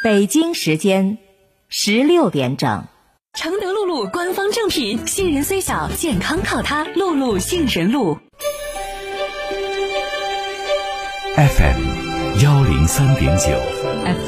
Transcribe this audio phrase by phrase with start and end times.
[0.00, 1.18] 北京时间
[1.68, 2.84] 十六点整。
[3.36, 6.84] 承德露露官方正品，杏仁虽小，健康靠它。
[6.94, 8.16] 露露杏仁露。
[11.34, 13.46] FM 幺零三点九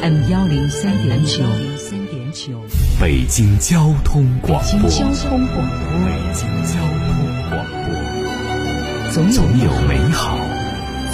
[0.00, 1.44] ，FM 幺零三点九，
[1.76, 2.60] 三点九，
[3.00, 4.90] 北京交通广播。
[4.90, 7.06] 交通广播，北京交通
[7.48, 10.36] 广播，总总有美好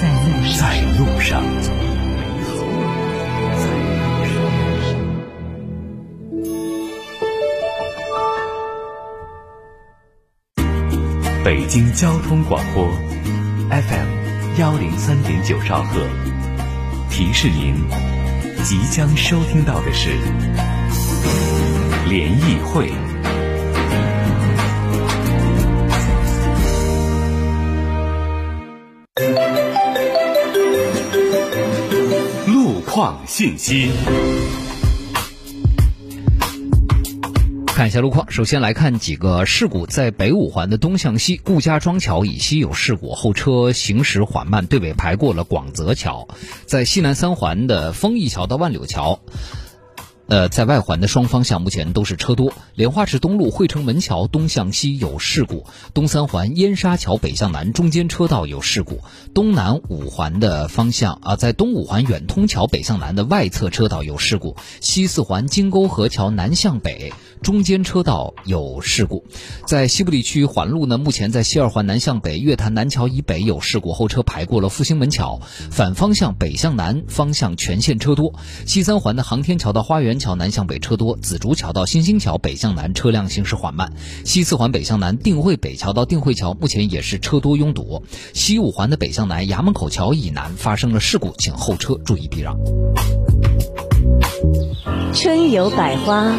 [0.01, 0.57] 在路上。
[0.59, 1.86] 在路上。
[11.47, 12.91] 北京交通广播
[13.71, 16.05] ，FM 幺零三点九兆赫。
[17.09, 17.77] 提示您，
[18.65, 20.11] 即将收听到的是
[22.09, 22.91] 联谊会。
[32.49, 33.93] 路况信息。
[37.77, 46.27] 看一下路况，首先来看几个事故，在北五环的东向西顾家庄桥以西有事故，后车行驶缓慢，对尾排过了广泽桥。
[46.65, 49.21] 在西南三环的丰益桥到万柳桥。
[50.29, 52.53] 呃，在外环的双方向目前都是车多。
[52.75, 59.03] 莲花池东路汇成门桥东向西有事故，东三环燕沙桥北向南中间车道有事故。
[59.35, 64.57] 东南五环的方向啊，在东五环远通桥北向南的外侧车道有事故。
[64.81, 69.25] 西四环金沟河桥南向北中间车道有事故。
[69.67, 78.35] 在西部地区环路呢，目前在西二环南向北月坛南桥以北有事故，后车排过了复兴门桥，反方向北向南方向全线车多。
[78.67, 83.93] 西三环的航天桥到花园桥南向北车多，紫竹桥到新兴桥北向南车辆行驶缓慢。
[84.25, 88.03] 西四环北向南定慧北桥到定慧桥目前也是车多拥堵。
[88.33, 92.57] 西五环的北向南衙门口桥以南发生了事故，请后车注意避让。
[95.13, 96.33] 春有百花，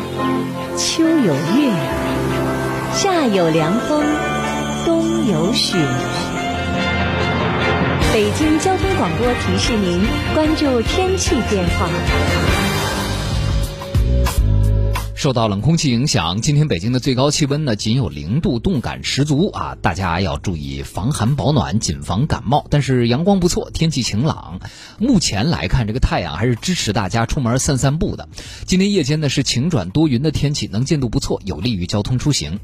[0.78, 1.72] 秋有月，
[2.94, 4.04] 夏有凉风，
[4.86, 5.78] 冬有雪。
[8.14, 10.02] 北京交通广播提示您
[10.34, 12.67] 关注天气变化。
[15.18, 19.76] 受到冷空气影响，今天北京的最高气温呢仅有零度，冻感十足啊！
[19.82, 22.68] 大家要注意防寒保暖，谨防感冒。
[22.70, 24.60] 但是阳光不错，天气晴朗。
[25.00, 28.30] 目前来看，这个太阳还是支持大家出门散散步的。
[28.68, 32.60] 今天夜间呢是晴转多云的天气，能见度不错，有利于交通出行。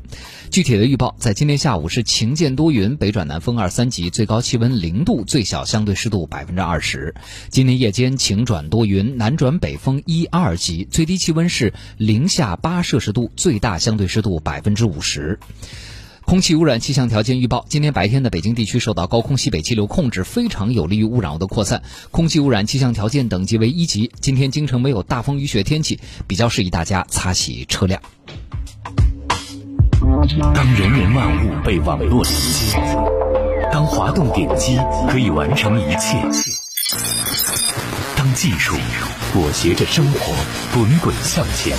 [0.52, 7.16] 具体的预报，在今天下午是晴见多云，北转南风二三级，最高气温零度，最小相对湿度百分之二十。
[7.50, 12.43] 今天夜间晴转多云，南转北风一二级，最低气温是零下。
[12.44, 15.40] 下八摄氏度，最大相对湿度百分之五十。
[16.26, 21.82] 空气污染气象条件预报：今天白天的北京地区受到高空西北气流控制，非常有利于污染物的扩散。
[22.12, 24.12] 空气污染气象条件等级为一级。
[24.20, 28.02] 今天京城没有大风雨雪天气，比较适宜大家擦洗车辆。
[30.54, 32.78] 当人人万物被网络连接，
[33.72, 34.78] 当滑动点击
[35.10, 36.22] 可以完成一切，
[38.18, 38.76] 当技术
[39.32, 40.34] 裹挟着生活
[40.74, 41.78] 滚滚向前。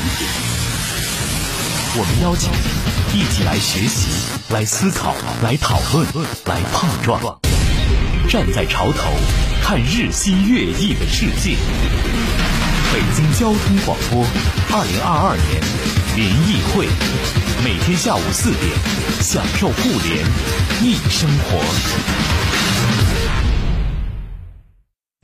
[1.97, 6.05] 我们邀请你一起来学习、来思考、来讨论、
[6.45, 7.39] 来碰撞，
[8.29, 9.13] 站在潮头
[9.63, 11.57] 看日新月异的世界。
[12.93, 14.27] 北京交通广播，
[14.73, 15.63] 二零二二年
[16.17, 16.89] 联谊会，
[17.63, 18.73] 每天下午四点，
[19.21, 20.27] 享受互联
[20.83, 21.63] 易生活。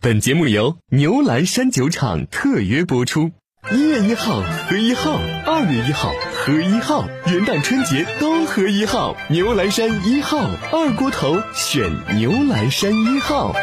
[0.01, 3.33] 本节目由牛栏山酒厂特约播出。
[3.69, 9.15] 一月一号和一号，二月一号和一号，元旦春节都和一号。
[9.29, 10.39] 牛栏山一号，
[10.73, 13.55] 二锅头选牛栏山一号。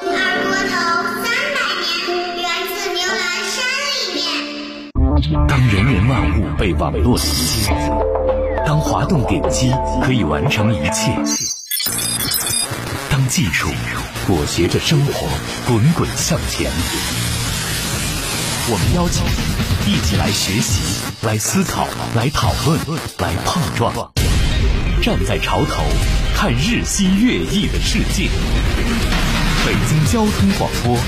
[0.00, 0.06] 二
[0.44, 0.76] 锅头
[1.24, 3.18] 三百年，源自牛栏
[3.50, 3.64] 山
[3.96, 5.48] 里面。
[5.48, 7.72] 当人人万物被网络连接，
[8.64, 9.72] 当滑动点击
[10.04, 11.10] 可以完成一切，
[13.10, 13.68] 当技术
[14.28, 15.26] 裹挟着生活
[15.66, 16.70] 滚滚向前。
[18.66, 20.80] 我们邀请您一起来学习、
[21.20, 22.80] 来思考、来讨论、
[23.18, 23.92] 来碰撞，
[25.02, 25.82] 站在潮头
[26.34, 28.30] 看日新月异的世界。
[29.66, 30.98] 北京交通广播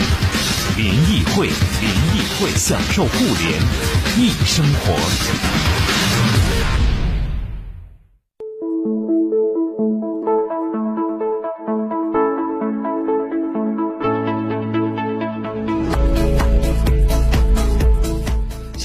[0.76, 3.58] 联谊会，联谊会，享受互联
[4.19, 5.86] 易生活。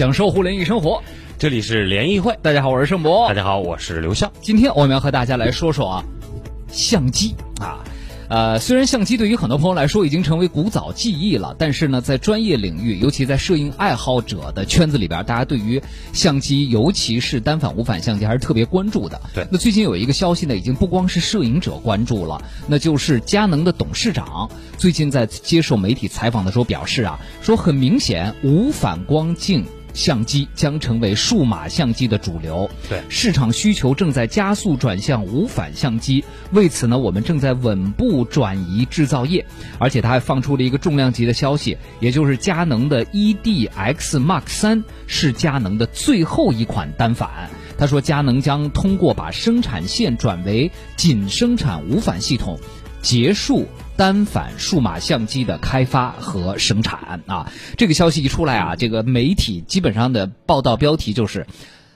[0.01, 1.03] 享受互联易生活，
[1.37, 2.35] 这里是联谊会。
[2.41, 3.27] 大家好，我是盛博。
[3.27, 4.33] 大家好，我是刘笑。
[4.41, 6.03] 今天我们要和大家来说说啊，
[6.71, 7.85] 相机啊。
[8.27, 15.79] 呃，虽然相机对于很多朋友来说已经成为古早记忆了，但是呢，在专业领域，尤其在摄影爱好者的圈子里边，大家对于
[16.13, 19.21] 相机，尤其是单反、无反相机还是特别关注的。
[19.35, 24.49] 对那最近有一个消息呢，已经不光是摄影者关注了，那就是佳能的董事长
[24.79, 29.63] 最近在接受媒体采访的时候表示啊，说很明显无反光镜。
[29.93, 36.23] 相机将成为数码相机的主流，对市场需求正在加速转向无反相机。
[36.51, 39.45] 为此呢，我们正在稳步转移制造业，
[39.79, 47.49] 而且他还放出了一个重量级的消息，也就是佳能的 EDX Mark 三是佳能的最后一款单反。
[47.77, 52.59] 他说，佳能将通过把生产线转为仅生产无反系统，
[53.01, 53.65] 结束
[54.01, 57.51] 单反数码相机的开发和生产啊。
[57.77, 61.45] 这个消息一出来啊，这个媒体基本上的报道标题就是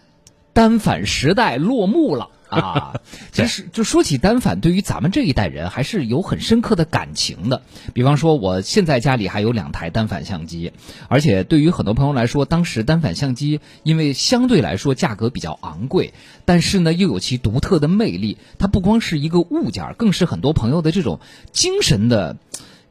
[0.53, 2.29] “单反时代落幕了”。
[2.49, 2.99] 啊，
[3.31, 7.61] 其实就说起单反，对于咱们这一代人还是有很深刻的感情的。
[7.93, 10.71] 比方说，我现在家里还有两台单反相机，
[11.07, 16.13] 而且对于很多朋友来说，当时单反相机因为相对来说价格比较昂贵，
[16.45, 18.37] 但是呢又有其独特的魅力。
[18.59, 21.19] 它不光是一个物件儿，更是很多朋友的这种
[21.51, 22.37] 精神的。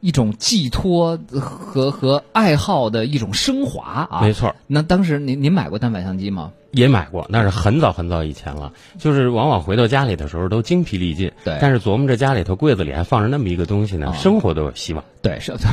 [0.01, 4.55] 一种寄托和和爱好的一种升华啊，没错。
[4.67, 6.51] 那当时您您买过单反相机吗？
[6.75, 8.73] 也买过，那是很早很早以前了。
[8.99, 15.03] 就是往往回到家里的时候都精疲力尽，对但是琢磨着家里头柜子里还放着那么一个东西呢，啊生活都有希望。
[15.21, 15.53] 对，是。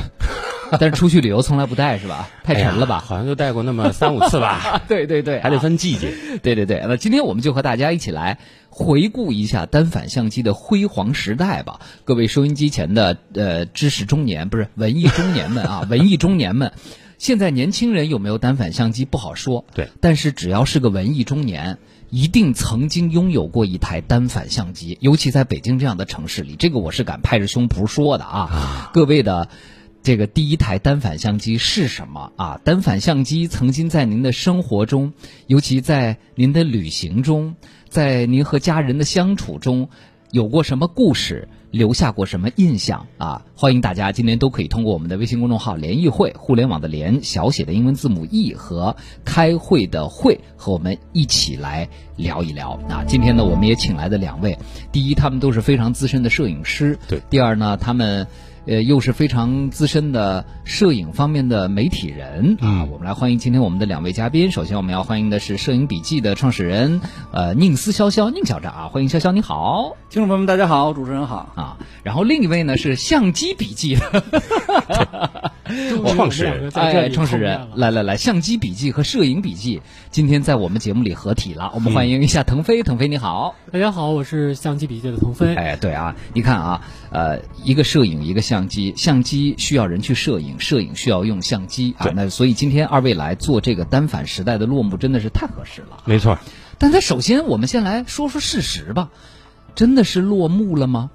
[0.80, 2.30] 但是出去旅游从来不带是吧？
[2.44, 2.96] 太沉了吧？
[3.02, 6.14] 哎好像就带过那么三五次吧，对 对对，还得啊分季节。
[6.42, 8.38] 对对对，那今天我们就和大家一起来
[8.70, 11.80] 回顾一下单反相机的辉煌时代吧。
[12.06, 16.72] 各位收音机前的呃知识中年，不是文艺中年们啊，文艺中年们，
[17.22, 21.78] 现在年轻人有没有单反相机不好说，对，但是只要是个文艺中年。
[22.10, 28.90] 一定曾经拥有过一台单反相机，尤其在北京这样的城市里，这个我是敢拍着胸脯说的啊！
[28.92, 29.48] 各位的
[30.02, 32.60] 这个第一台单反相机是什么啊？
[32.64, 35.14] 单反相机曾经在您的生活中，
[35.46, 37.54] 尤其在您的旅行中，
[37.88, 39.88] 在您和家人的相处中，
[40.32, 43.44] 有过什么故事，留下过什么印象啊？
[43.56, 52.78] 欢迎大家今天都可以通过我们的微信公众号“联谊会”，互联网的联，小写的英文字母 e 和开会的会，和我们一起来聊一聊。
[52.90, 54.58] 啊，今天呢，我们也请来的两位，
[54.92, 58.26] 第一，他们都是非常资深的摄影师，对第二呢，他们。
[58.66, 64.50] 呃，又是非常资深的摄影方面的媒体人啊，嗯我们来欢迎今天我们的两位嘉宾。
[64.50, 67.00] 首先，我们要欢迎的是《摄影笔记》的创始人，
[67.32, 71.52] 呃，宁思潇潇，宁校长啊，欢迎潇潇，你好听众朋友们，大家好，主持人好。
[71.56, 71.76] 啊。
[72.04, 79.78] 然后另一位呢是《相机笔记》的 创始人哎，创始人，来来来，《相机笔记》和《摄影笔记》
[80.10, 83.54] 今天在我们节目里合体了，我们欢迎一下腾飞，腾飞你好。
[83.70, 85.54] 大家好，我是相机笔记的腾飞。
[85.54, 92.10] 哎，对啊，你看啊，呃，一个摄影，一个相机，相机需要人去摄影，摄影需要用相机啊。
[92.14, 96.02] 那所以今天二位来做这个单反时代的落幕，真的是太合适了。
[96.04, 96.38] 没错，
[96.78, 99.10] 但他首先，我们先来说说事实吧，
[99.76, 101.10] 真的是落幕了吗？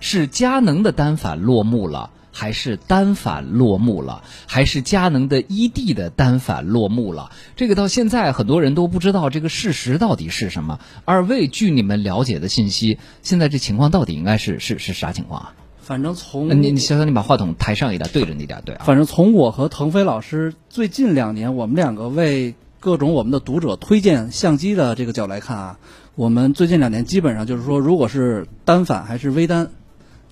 [0.00, 7.30] 是佳能的单反落幕了，还是单反落幕了，还是佳能的 ED 的单反落幕了？
[7.54, 10.80] 这个到现在很多人都不知道这个事实到底是什么。
[11.04, 15.54] 二位，据你们了解的信息，现在这情况到底应该是是是啥情况啊？
[15.78, 18.82] 反正从呃你你潇潇，你把话筒抬上一点，对着你点，对啊。
[18.84, 25.78] 反正从我和腾飞老师最近两年，我们两个为各种我们的读者推荐相机的这个角度来看啊，
[26.16, 29.70] 我们最近两年基本上就是说，如果是单反还是微单，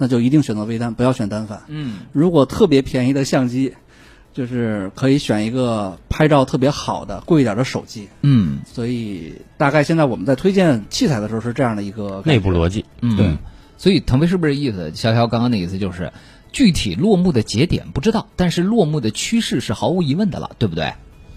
[0.03, 1.63] 那就一定选择微单，不要选单反。
[1.69, 3.75] 嗯，如果特别便宜的相机，
[4.35, 8.09] 就是可以选一个拍照特别好的贵一点的手机。
[8.23, 12.85] 嗯所以大概现在我们在推荐器材的时候是这样的一个内部逻辑。
[13.01, 13.37] 嗯，对。
[13.79, 14.91] 所以腾飞是不是意思？
[14.91, 16.13] 潇潇刚刚的意思就是，
[16.51, 20.95] 具体落幕的节点不知道，但是落幕的趋势是毫无疑问的了，对不对？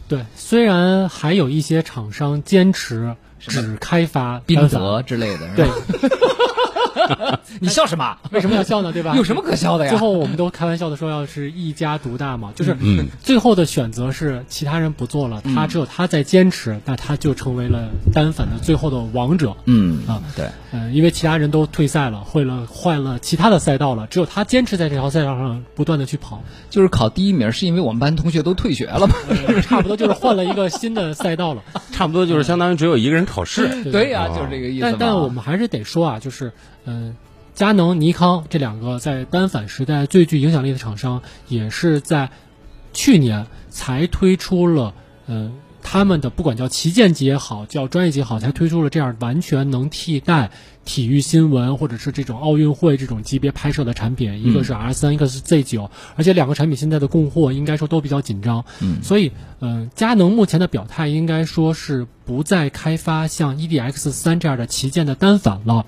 [0.07, 5.73] 对，虽然还有一些厂商坚持只开发宾泽之类的，是对吧？，
[7.59, 8.17] 你笑什么？
[8.31, 8.91] 为什么要笑呢？
[8.91, 9.15] 对吧？
[9.15, 9.89] 有什么可笑的呀？
[9.89, 19.55] 最后我们都开玩笑的说，要是一家独大嘛，就是嗯最后的选择是其他人不做了，他只有他在坚持，那他就成为了单反的最后的王者。
[19.65, 29.15] 嗯啊，对，嗯，因为其他人都退赛了，换了换了其他的赛道了，只有他坚持在这条赛道上不断的去跑，就是考第一名，是因为我们班同学都退学了嘛？
[29.61, 31.63] 差不多就是换了一个新的赛道了。
[31.91, 33.83] 差不多就是相当于只有一个人考试。
[33.83, 34.81] 对对呀，哦就是这个意思。
[34.81, 36.51] 但但我们还是得说啊，就是
[36.85, 37.15] 嗯、呃
[37.53, 42.29] 佳能、尼康这两个在单反时代最具影响力的厂商，也是在
[42.93, 44.93] 去年才推出了
[45.27, 50.51] 嗯他他们的不管叫旗舰级也好，叫专业级也好，才推出了这样完全能替代
[50.83, 54.43] 体育新闻或者是这种奥运会这种级别拍摄的产品。
[54.43, 58.65] 一个是 R 三、一个是 Z 九，而且两个产品现在的供货应该说都比较紧张。
[58.81, 65.85] 嗯所以，嗯、佳能目前的表态应该说是不再开发像 EDX 三这样的旗舰的单反了。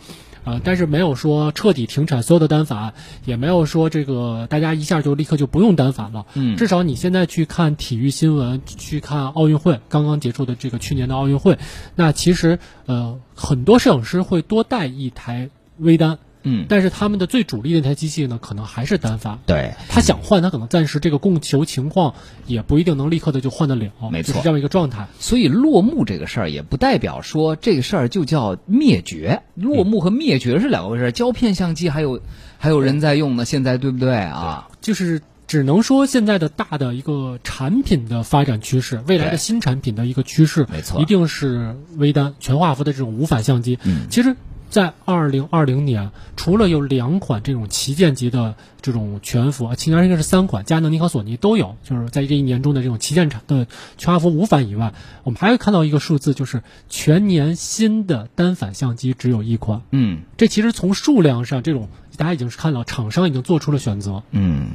[0.47, 2.93] 呃，但是没有说彻底停产所有的单反，
[3.25, 6.25] 也没有说这个大家一下就立刻就不用单反了。
[6.35, 11.59] 嗯至少你现在去看体育新闻，去看奥运会刚刚结束的这个去年的奥运会，
[11.95, 16.17] 那其实呃很多摄影师会多带一台微单，
[16.49, 19.37] 嗯，但是他们的最主力的那台机器呢，可能还是单发。
[19.45, 25.07] 对，他想换，他可能暂时这个供求情况也不一定能立刻的就换得了，没错就是这样一个状态。
[25.19, 31.11] 所以落幕这个事儿也不代表说这个事儿就叫灭绝，落幕和灭绝是两个回事儿。
[31.11, 32.21] 胶片相机还有
[32.57, 34.69] 还有人在用呢，现在对不对啊？
[34.79, 43.79] 就是只能说现在的大的一个产品的发展趋势，未来的新产品的一个趋势，没错一定是微单全画幅的这种无反相机。
[43.83, 44.35] 嗯其实，
[44.69, 54.93] 在二零二零年，除了有两款这种旗舰级的这种全幅，啊，其实应该是三款，佳能、尼康、索尼都有，就是在这一年中的这种旗舰产的全画幅无反以外，
[55.23, 59.81] 我们还会看到一个数字，就是全年新的单反相机只有一款。
[59.91, 64.23] 嗯这其实从数量上，这种大家已经是看到厂商已经做出了选择。
[64.31, 64.67] 嗯，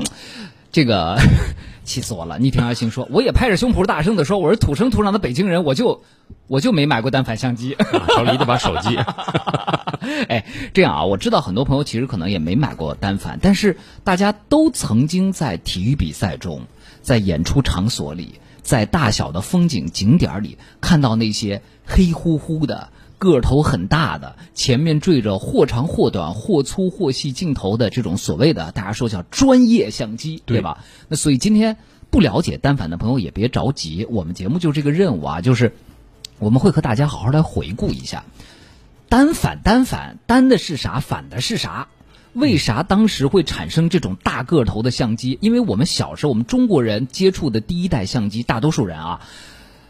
[0.73, 1.19] 这个
[1.85, 2.39] 气死我了！
[2.39, 6.03] 逆天而行说，我也拍着胸脯大声的说，我是土生土长的北京人，我就
[6.47, 7.77] 我就没买过单反相机。
[8.17, 8.97] 手里一把手机，
[10.29, 16.63] 哎，这样啊，我知道很多朋友其实可能也没买过单反，但是大家都曾经在体育比赛中，
[17.03, 22.89] 在演出场所里，在大小的风景景点里看到那些黑乎乎的。
[23.23, 30.83] 个头很大的，前面缀着或长或短、或粗或细镜头的这种所谓的大家说叫专业相机，对吧？
[31.07, 31.77] 那所以今天
[32.11, 35.73] 不了解单反的朋友也别着急，我们节目就这个任务啊，就是
[36.41, 38.25] 我们会和大家好好来回顾一下。
[39.09, 41.87] 单反单反单的是啥，反的是啥？
[42.33, 45.39] 为啥当时会产生这种大个头的相机？
[45.41, 49.21] 因为我们小时候，我们中国人接触的第一代相机，大多数人啊，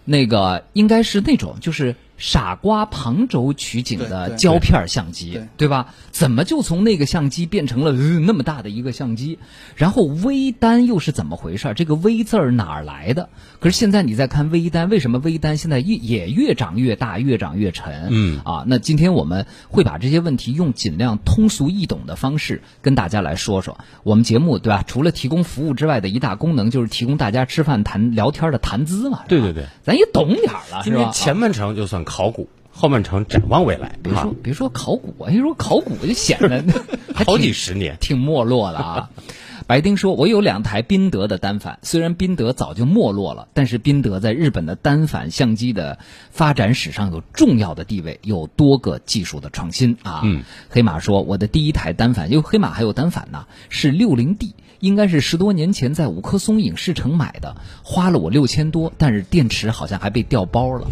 [0.05, 5.93] 那个应该是那种就是傻瓜旁轴取景的胶片相机，对对吧？
[6.13, 9.41] 怎么就从那个相机变成了、呃、那么大的一个相机？
[9.75, 11.73] 然后微单又是怎么回事？
[11.75, 13.29] 这个微字儿哪儿来的？
[13.59, 18.07] 可是现在你再看微单，为什么微单现在也也越长越大，越长越沉？
[18.11, 23.77] 嗯啊，那今天我们会把这些问题用尽量通俗易懂的方式跟大家来说说。
[24.05, 24.85] 我们节目对吧？
[24.87, 29.25] 除了提供服务之外的一大功能就是提供大家吃饭谈聊天的谈资嘛。
[29.27, 31.11] 对对对，咱也懂点儿了，今天？
[31.11, 33.89] 前半程就算考古，后半程展望未来。
[33.89, 36.63] 啊别说别说考古啊，一说考古就显得
[37.25, 39.11] 好几十年，挺没落的啊。
[39.67, 45.99] 白丁说：“我有两台宾得的单反，虽然宾得早就没落了，但是宾得在日本的单反相机的
[46.31, 50.21] 发展史上有重要的地位，有多个技术的创新啊。
[50.25, 54.53] 嗯，黑马说：“我的第一台单反，因为黑马还有单反呢，是六零 D，
[54.83, 60.89] 应该是十多年前在五棵松影视城买的，花了我六千多，但是电池好像还被调包了。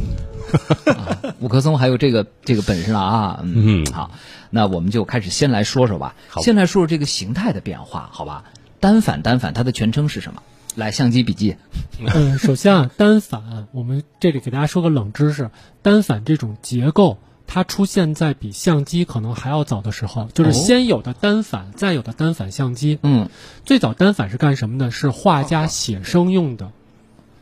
[0.94, 3.40] 啊、五棵松还有这个这个本事了啊！
[3.42, 4.12] 嗯，嗯好，
[4.50, 6.14] 那我们就开始先来说说吧。
[6.40, 8.44] 先来说说这个形态的变化，好吧？
[8.78, 10.42] 单反单反它的全称是什么？
[10.76, 11.56] 来，相机笔记。
[11.98, 15.50] 嗯，首先啊，单反，我们这里给大家说个冷知识，
[15.82, 17.18] 单反这种结构。
[17.52, 23.00] 它出现在比相机可能还要早的时候，就是哦先有的单反，再有的单反相机。
[23.02, 23.28] 嗯，
[23.66, 24.92] 最早单反是干什么的？
[24.92, 26.70] 是画家写生用的，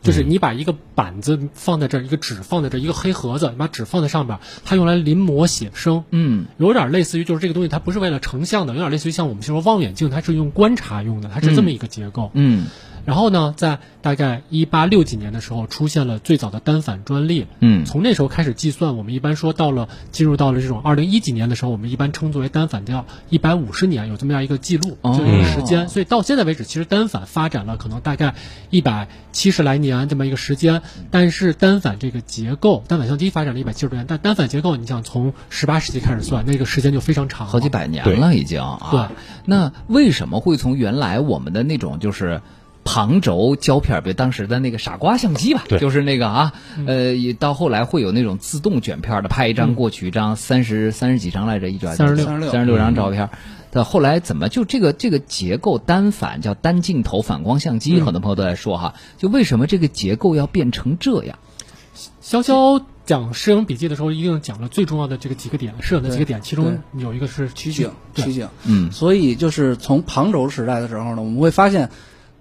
[0.02, 6.04] 就是你把一个板子放在这儿，一个纸放在这儿，一个黑盒子，你把纸放在上边，它用来临摹写生。
[6.10, 12.30] 嗯，有点类似于就是这个东西，它不是为了成像的，有点类似于像我们说望远镜，它是用观察用的，它是这么一个结构。
[12.32, 12.64] 嗯
[13.08, 17.46] 然后呢，在大概一八六几年的时候，出现了最早的单反专利。
[17.60, 25.88] 嗯从那时候开始计算，我们一般说到了进入到了这种二零一几年的时候，我们一般称作为单反叫一百五十年，有这么样一个记录，哦就一个时间。
[25.88, 28.34] 所以到现在为止，其实单反发展了可能大概
[28.68, 30.82] 一百七十来年这么一个时间。
[31.10, 38.88] 但是单反这个结构，单反相机发展了一百七十多年，但单反结构，你想从十八世纪开始算，那个时间就非常长了，好几百年了已经啊。
[38.90, 42.42] 对，那为什么会从原来我们的那种就是？
[42.90, 46.54] 旁轴胶片，比如当时的那个傻瓜相机吧，就是那个啊，
[46.86, 52.24] 呃，也到后来会有那种自动卷片的，拍一张过去一张，三十三十几张来着，一卷三十六。
[52.24, 52.78] 三十六。
[52.78, 53.28] 张照片。
[53.70, 61.38] 到后来怎么就这个这个结构单反叫单镜头反光相机，很多朋友都在说哈，就为什么这个结构要变成这样？
[62.22, 68.48] 潇潇讲摄影笔记的时候，一定讲了最重要的这个几个点，摄影的几个点，其中有一个是取景，取景。
[68.64, 68.90] 嗯。
[68.90, 71.90] 所以就是从旁轴时代的时候呢，我们会发现，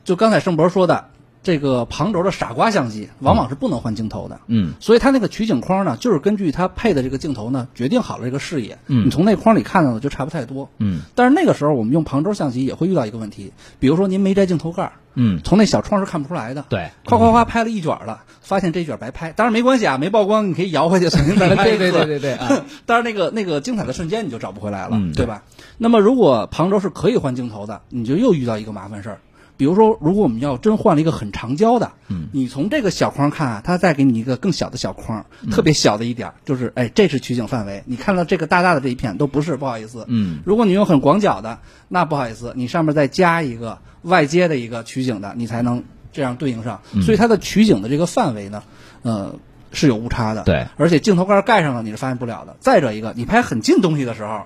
[0.07, 1.09] 就刚才盛博说的，
[1.43, 4.39] 这个旁轴的傻瓜相机往往是不能换镜头的。
[4.47, 8.79] 嗯所以它那个取景框呢，就是根据它配的这个镜头呢，决定好了这个视野。
[8.87, 10.69] 嗯你从那框里看到的就差不太多。
[10.79, 16.63] 嗯但是那个时候我们用旁轴相机也会遇到一个问题，比如说您没摘镜头盖儿，嗯，从那小窗是看不出来的。
[16.69, 21.77] 对，夸夸夸拍了一卷了，发现这一卷白拍，当然没关系啊，没曝光，你可以摇回去重新再拍一次。
[21.79, 25.43] 对对对对对啊 当然那个那个精彩的瞬间你就找不回来了，嗯对吧？
[25.77, 29.19] 那么如果旁轴是可以换镜头的，你就又遇到一个麻烦事儿。
[29.57, 37.83] 比如说，如果我们要真换了一个很长焦的，嗯，你从这个小框看啊，它再给你一个更小的小框，嗯特别小的一点儿，就是哎，这是取景范围。
[37.87, 45.83] 你看到这个大大的这一片都不是，不好意思，嗯如果你用很广角的，那不好意思，你上面再加一个外接的一个取景的，你才能
[46.13, 46.81] 这样对应上。
[46.93, 48.63] 嗯所以它的取景的这个范围呢，
[49.01, 49.35] 呃，
[49.71, 50.43] 是有误差的。
[50.43, 52.55] 对而且镜头盖盖上了你是发现不了的。
[52.59, 54.43] 再者一个，你拍很近东西的时候，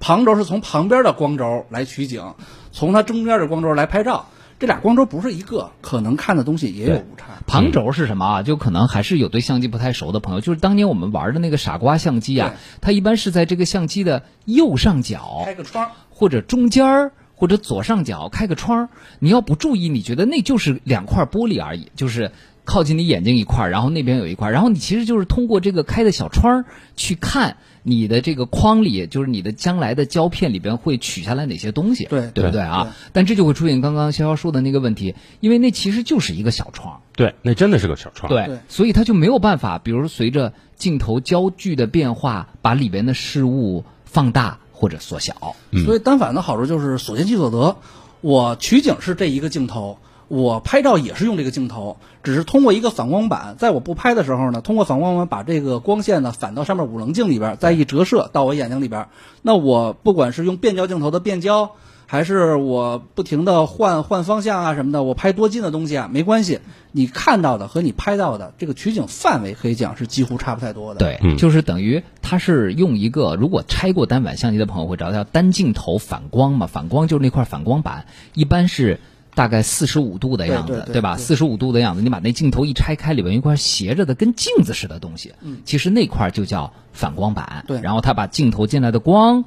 [0.00, 2.34] 旁轴是从旁边的光轴来取景，
[2.72, 4.26] 从它中间的光轴来拍照，
[4.58, 7.26] 这俩光轴不是一个，可能看的东西也有误差。
[7.46, 8.42] 旁轴是什么啊？
[8.42, 22.30] 就可能还是有对相机不太熟的朋友，就是当年我们玩的那个傻瓜相机啊，它一般是在这个相机的右上角开个窗，或者中间儿或者左上角开个窗，你要不注意，你觉得那就是两块玻璃而已，就是
[22.64, 32.94] 靠近你眼睛一块，然后那边有一块，然后你其实就是通过这个开的小窗去看你的这个框里，就是你的将来的胶片里边会取下来哪些东西，对对不对啊？
[33.12, 37.00] 但这就会出现刚刚潇潇说的那个问题，因为那其实就是一个小窗。
[37.14, 38.30] 对，那真的是个小窗。
[38.30, 45.56] 对，对所以它就没有办法，比如随着镜头焦距的变化，把里边的事物放大或者缩小。
[45.84, 47.76] 所以单反的好处就是所见即所得。
[48.20, 49.98] 我取景是这一个镜头，
[50.30, 59.08] 我拍照也是用这个镜头，只是通过一个反光板，在我不拍的时候呢，通过反光板把这个光线呢反到上面五棱镜里边，再一折射到我眼睛里边。
[59.42, 61.72] 那我不管是用变焦镜头的变焦，
[62.06, 66.60] 还是我不停的换换方向啊什么的，我拍多近的东西啊没关系，
[66.92, 71.00] 你看到的和你拍到的这个取景范围可以讲是几乎差不太多的。
[71.00, 79.00] 对，就是等于它是用一个，如果拆过单反相机的朋友会知道，叫单镜头反光嘛，反光就是那块反光板，一般是
[79.34, 81.16] 大概四十五度的样子，对吧？
[81.16, 87.64] 四十五度的样子，你把那镜头一拆开，里边一块斜着的跟镜子似的东西，嗯其实那块就叫反光板。
[87.66, 89.44] 对然后它把镜头进来的光，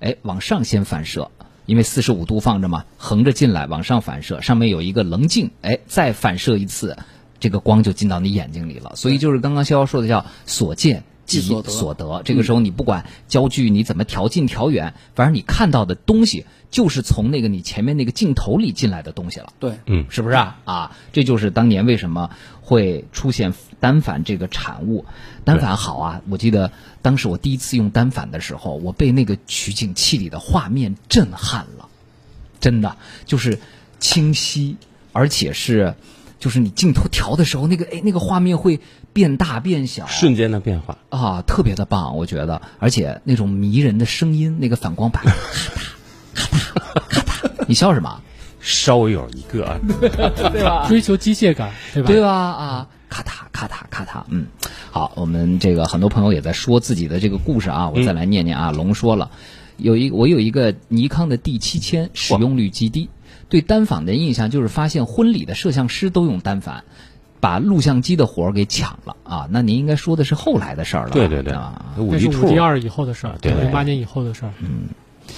[0.00, 1.30] 哎，往上先反射。
[1.66, 6.96] 因为四十五度放着嘛，横着进来，往上反射，上面有一个棱镜，哎，再反射一次，
[7.40, 8.92] 这个光就进到你眼睛里了。
[8.94, 12.22] 所以就是刚刚潇潇说的叫所见即即所得所得。
[12.24, 19.52] 这个时候你不管焦距你怎么调近调远，反正你看到的东西就是从那个你前面那个镜头里进来的东西了。
[19.60, 20.58] 对，嗯，是不是啊？
[20.64, 22.30] 啊，这就是当年为什么
[22.62, 25.04] 会出现单反这个产物。
[25.44, 31.88] 单反好啊，我记得当时我第一次用单反的时候，我被那个取景器里的画面震撼了，
[32.60, 33.58] 真的就是
[34.00, 34.76] 清晰，
[35.12, 35.94] 而且是
[36.38, 38.80] 就是你镜头调的时候，那个哎那个画面会
[39.12, 40.98] 变大变小，瞬间的变化。
[41.08, 45.22] 啊，特别的棒，我觉得，而且那种迷人的声音，那个反光板，
[46.34, 48.22] 咔嗒咔嗒咔嗒，你笑什么？
[48.60, 49.78] 稍有一个啊，
[50.52, 50.86] 对吧？
[50.90, 52.06] 追求机械感，对吧？
[52.08, 52.32] 对吧？
[52.32, 54.46] 啊，咔嗒咔嗒咔嗒，嗯，
[54.90, 58.72] 好，我们这个很多朋友也在说自己的这个故事啊，我再来念念啊。
[58.72, 59.30] 龙说了，
[59.76, 63.08] 有一我有一个尼康的 D 七千，使用率极低，
[63.48, 66.84] 对单反的印象就是发现婚礼的摄像师都用单反。
[67.38, 69.46] 把录像机的活儿给抢了啊！
[69.50, 74.52] 那您应该说的是后来的事儿了，对对对啊，五一处这是五 D 二以后的事儿，对零八年以后的事儿。
[74.58, 74.88] 嗯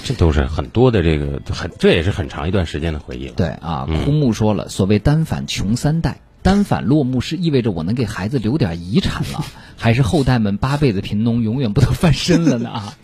[0.05, 3.35] 这都是很多的这个很，这也是很长一段时间的回忆了。
[3.37, 9.45] 对啊，嗯枯木说了，所谓单反穷三代，单反落幕是意味着我能给孩子留点遗产了，
[9.77, 12.71] 还是后代们八辈子贫农永远不得翻身了呢？
[12.71, 12.95] 啊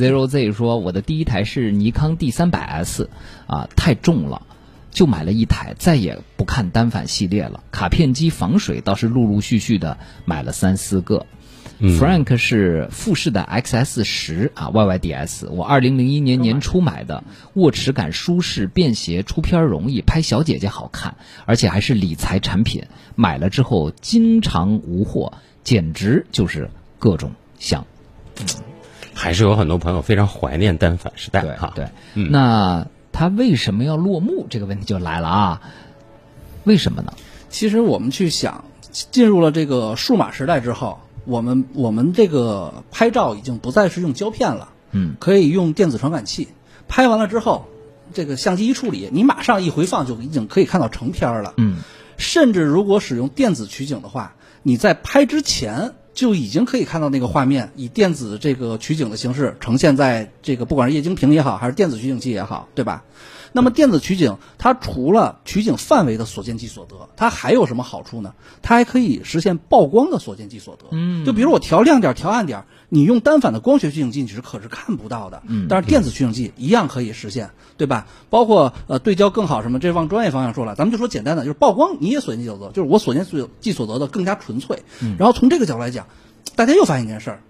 [0.00, 3.10] ，Zero Z 说，我的第一台是尼康 D 三百 S，
[3.46, 4.42] 啊，太重了。
[4.90, 7.62] 就买了一台，再也不看单反系列了。
[7.70, 11.26] 卡片机防水倒是陆陆续续的买了三四个。
[11.78, 17.22] 嗯 Frank 是富士的 XS 十啊，YYDS，我二零零一年年初买的，
[17.54, 21.14] 握持感舒适、便携，出片容易，拍小姐姐好看，
[21.46, 22.82] 而且还是理财产品。
[23.14, 25.32] 买了之后经常无货，
[25.62, 27.86] 简直就是各种香。
[29.20, 31.72] 还是有很多朋友非常怀念单反时代对哈。
[31.74, 34.46] 对，嗯那它为什么要落幕？
[34.48, 35.60] 这个问题就来了啊，
[36.64, 37.12] 为什么呢？
[37.50, 46.48] 其实我们去想，进入了这个数码时代之后，我们我们这个拍照已经不再是用胶片了，嗯，可以用电子传感器。
[46.88, 47.66] 拍完了之后，
[48.14, 51.52] 这个相机一处理，你马上一回放就已经可以看到成片儿了。
[51.58, 51.76] 嗯，
[52.16, 63.04] 甚至如果使用电子取景的话，你在拍之前就已经可以看到那个画面，以电子这个取景的形式呈现在这个不管是液晶屏也好，还是电子取景器也好，对吧？
[63.52, 68.34] 那么电子取景它除了取景范围的所见即所得，它还有什么好处呢？
[68.62, 70.84] 它还可以实现曝光的所见即所得。
[70.92, 75.42] 嗯就比如我调亮点、调暗点，你用单反的光学取景器你是可是看不到的。
[75.46, 78.06] 嗯但是电子取景器一样可以实现，对吧？
[78.28, 84.82] 包括呃对焦更好什么，这往专业方向说了，咱们就说简单的，就是曝光你也所见即所得，就是我所见所即所得的更加纯粹。
[85.00, 86.06] 嗯然后从这个角度来讲，
[86.56, 87.42] 大家又发现一件事儿。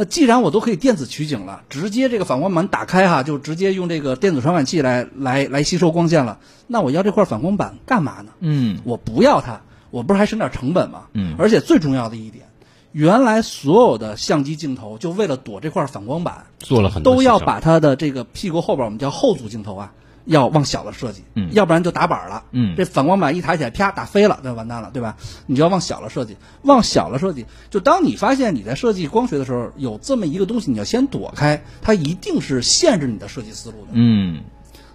[0.00, 6.38] 那既然我都可以电子取景了，直接这个反光板打开哈，就直接用这个电子传感器来来来吸收光线了。
[6.68, 8.30] 那我要这块反光板干嘛呢？
[8.38, 11.06] 嗯我不要它，我不是还省点成本吗？
[11.14, 12.46] 嗯而且最重要的一点，
[12.92, 19.92] 原来所有的相机镜头就为了躲这块反光板，做了很多都要把它的这个屁股后边我们叫后组镜头啊，
[20.28, 25.16] 要往小了设计，嗯要不然就打板了，嗯这反光板一抬起来，啪打飞了，那完蛋了，对吧？
[25.46, 33.92] 你就要往小了设计，往小了设计，就当你发现你在设计光学的时候有这么一个东西，你要先躲开，它一定是限制你的设计思路的。
[33.94, 34.42] 嗯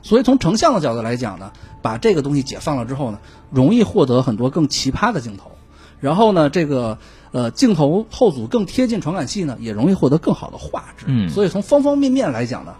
[0.03, 3.19] 所以从成像的角度来讲呢，把这个东西解放了之后呢，
[3.49, 5.51] 容易获得很多更奇葩的镜头。
[5.99, 6.97] 然后呢，这个
[7.31, 11.05] 呃镜头后组更贴近传感器呢，也容易获得更好的画质。
[11.07, 12.75] 嗯所以从方方面面来讲呢，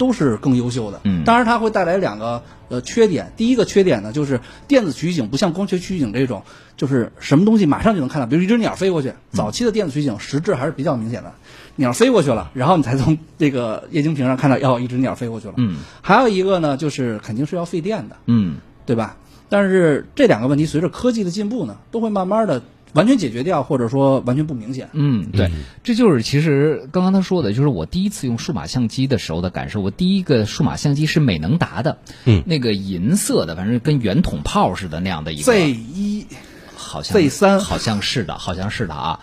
[0.00, 1.00] 都是更优秀的。
[1.04, 3.32] 嗯当然它会带来两个呃缺点。
[3.36, 6.42] 第一个缺点呢，就是电子取景不像光学取景这种，
[6.78, 11.34] 就是什么东西马上就能看到，比如一只鸟飞过去，早期的电子取景实质还是比较明显的。
[11.76, 15.54] 鸟飞过去了，然后你才从这个液晶屏上看到，哟，一只鸟飞过去了。
[15.58, 19.18] 嗯还有一个呢，就是肯定是要费电的，嗯对吧？
[19.50, 24.88] 但是这两个问题随着科技的进步呢，都会慢慢的完全解决掉，或者说完全不明显。
[24.92, 25.50] 嗯，对，
[25.84, 29.80] 这就是其实刚刚他说的，就是我第一次用数码相机的时候的感受。
[29.80, 36.26] 我第一个数码相机是美能达的，嗯那个银色的，反正跟圆筒炮似的那样的一个 Z 一
[36.74, 39.20] 好像 Z 三好像是的，好像是的啊。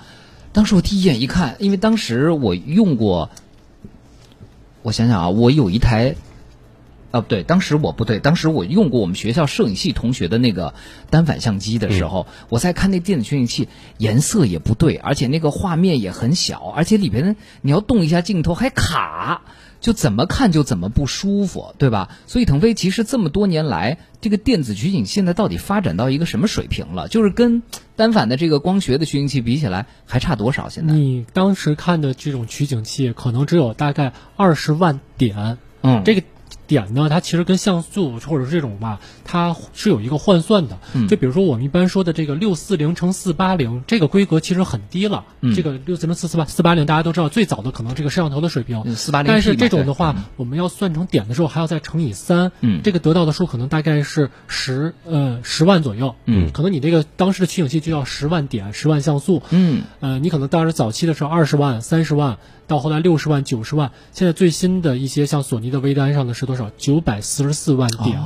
[0.53, 3.30] 当时我第一眼一看，因为当时我用过，
[4.82, 6.15] 我想想啊，我有一台，
[7.11, 10.73] 啊不对，当时我不对，当时我用过我们学校摄影系同学的那个
[11.09, 19.41] 单反相机的时候，我在看那电子取景器，颜色也不对，而且那个画面也很小，而且里边你要动一下镜头还卡。
[19.79, 22.09] 就怎么看就怎么不舒服，对吧？
[22.25, 27.07] 所以腾飞其实这么多年来，这个电子取景现在到底发展到一个什么水平了？
[27.07, 27.61] 就是跟
[27.95, 30.67] 单反的这个光学的取景器比起来，还差多少？
[30.67, 30.95] 现在？
[30.95, 35.59] 你当时看的这种取景器，可能只有大概二十万点。
[35.83, 36.23] 嗯，这个
[36.67, 40.77] 点呢，它其实跟像素或者是这种吧，它是有一个换算的。
[40.93, 45.25] 嗯就比如说我们一般说的这个六四零乘四八零，这个规格其实很低了。
[45.41, 48.84] 嗯这个六四零四四八四八零，大家都知道最早的可能这个摄像头的水平。
[48.84, 52.51] 480但是这种的话我们要算成点的时候，还要再乘以三。
[52.62, 56.15] 嗯这个得到的数可能大概是十呃十万左右。
[56.25, 59.41] 嗯可能你这个当时的取景器就要十万点、十万像素。
[59.51, 66.69] 嗯呃，你可能当时早期的时候二十万、三十万，到后来六十万、九十万，现在最新的一些像索尼的微单上的是多少？
[66.77, 68.19] 九百四十四万点，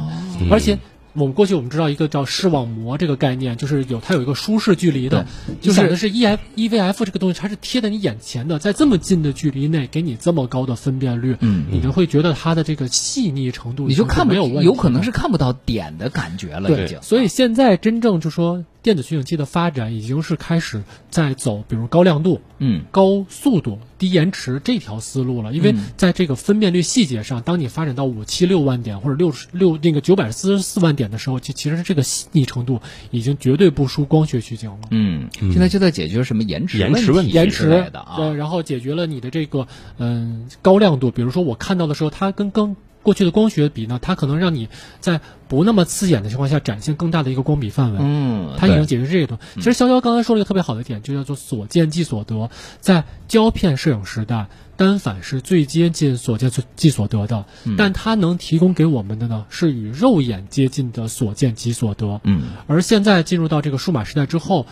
[0.49, 0.79] 而且。
[1.13, 5.25] 我们过去我们知道一个叫视网膜这个概念，就是有它有一个舒适距离的，
[5.59, 25.53] 就就是想的是 E F E V F 这个东西，它是贴在你眼前的，在这么近的距离内给你这么高的分辨率，嗯你就会觉得它的这个细腻程度你就看不没有问题，有可能是看不到点的感觉了，已经。，所以现在真正就说电子取景器的发展已经是开始在走，比如高亮度、嗯高速度、低延迟这条思路了。
[25.53, 34.79] 因为嗯在这个分辨率细节上，当你发展到五七六万点或者六十六那个九百四十四万点的时候，其其实这个细腻程度已经绝对不输光学取景了。
[34.89, 38.15] 嗯，现在就在解决什么延迟延迟问题延迟的啊。
[38.17, 39.67] 对，然后解决了你的这个
[39.97, 47.99] 嗯高亮度，比如说我看到的时候，它跟跟过去的光学比呢，它可能让你在不那么刺眼的情况下展现更大的一个光比范围。
[48.01, 49.61] 嗯，它已经解决这个东西。
[49.61, 52.49] 其实潇潇刚才说了一个特别好的点，就叫做所见即所得。
[52.79, 57.45] 在胶片摄影时代，单反是最接近所见即所得的，
[57.77, 62.21] 但它能提供给我们的呢，是与肉眼接近的所见即所得。
[62.23, 64.65] 嗯，而现在进入到这个数码时代之后，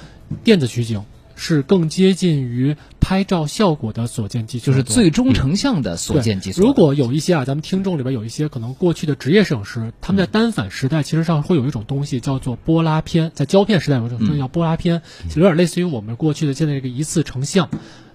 [0.43, 1.03] 电子取景。
[1.41, 2.75] 是更接近于
[3.09, 6.67] 拍照效果的所见即所得，就是最终成像的所见即所得。
[6.67, 15.01] 如果有一些啊，咱们听众里边有一些可能过去的职业摄影师，他们在单反时代其实上会有一种东西叫做波拉片，在胶片时代有一种东西叫波拉片，
[15.35, 17.67] 有点类似于我们过去的现在这个一次成像。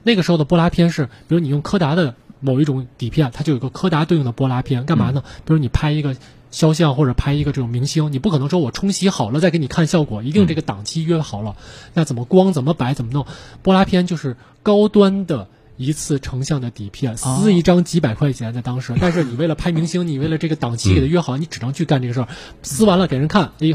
[0.04, 5.24] 那个时候的波拉片是，比如你用柯达的某一种底片，它就有个柯达对应的波拉片，干嘛呢？
[5.44, 6.14] 比如你拍一个。
[6.54, 11.56] 肖像或者拍一个这种明星，你不可能说我冲洗好了再给你看效果，一定这个档期约好了，
[11.94, 13.26] 那怎么光怎么摆怎么弄？
[13.62, 22.28] 波拉片就是高端的一次成像的底片，撕一张几百块钱在当时，但是你为了拍明星，你为了这个档期给他约好，你只能去干这个事儿，
[22.62, 23.74] 撕完了给人看，哎，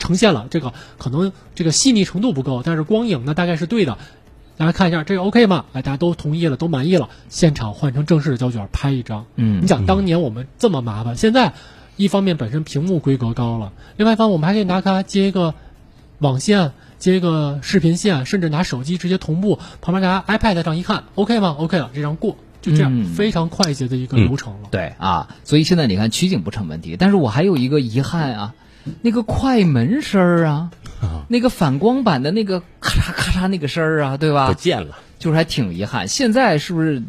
[0.00, 3.96] 呈现了这个可能这个细腻程度不够，但是光影呢大概是对的。
[4.56, 5.66] 大家看一下这个 OK 吗？
[5.72, 9.26] 哎，大家都同意了，都满意了，现场换成正式的胶卷拍一张。
[9.36, 11.54] 嗯你想当年我们这么麻烦，现在。
[12.02, 15.54] 一方面本身屏幕规格高了，另外一方面我们还可以拿它接一个
[16.18, 16.72] 网线。
[16.98, 24.68] 接一个视频线，甚至拿手机直接同步，旁边拿 iPad 上一看，OK 吗？OK 了，这张过，就这样、嗯非常快捷的一个流程了。
[24.70, 28.54] 对啊，所以现在你看取景不成问题，但是我还有一个遗憾啊，
[29.00, 30.70] 那个快门声儿啊，
[31.26, 34.46] 那个反光板的那个咔嚓咔嚓那个声儿啊，对吧？
[34.46, 36.06] 不见了，就是还挺遗憾。
[36.06, 37.02] 现在是不是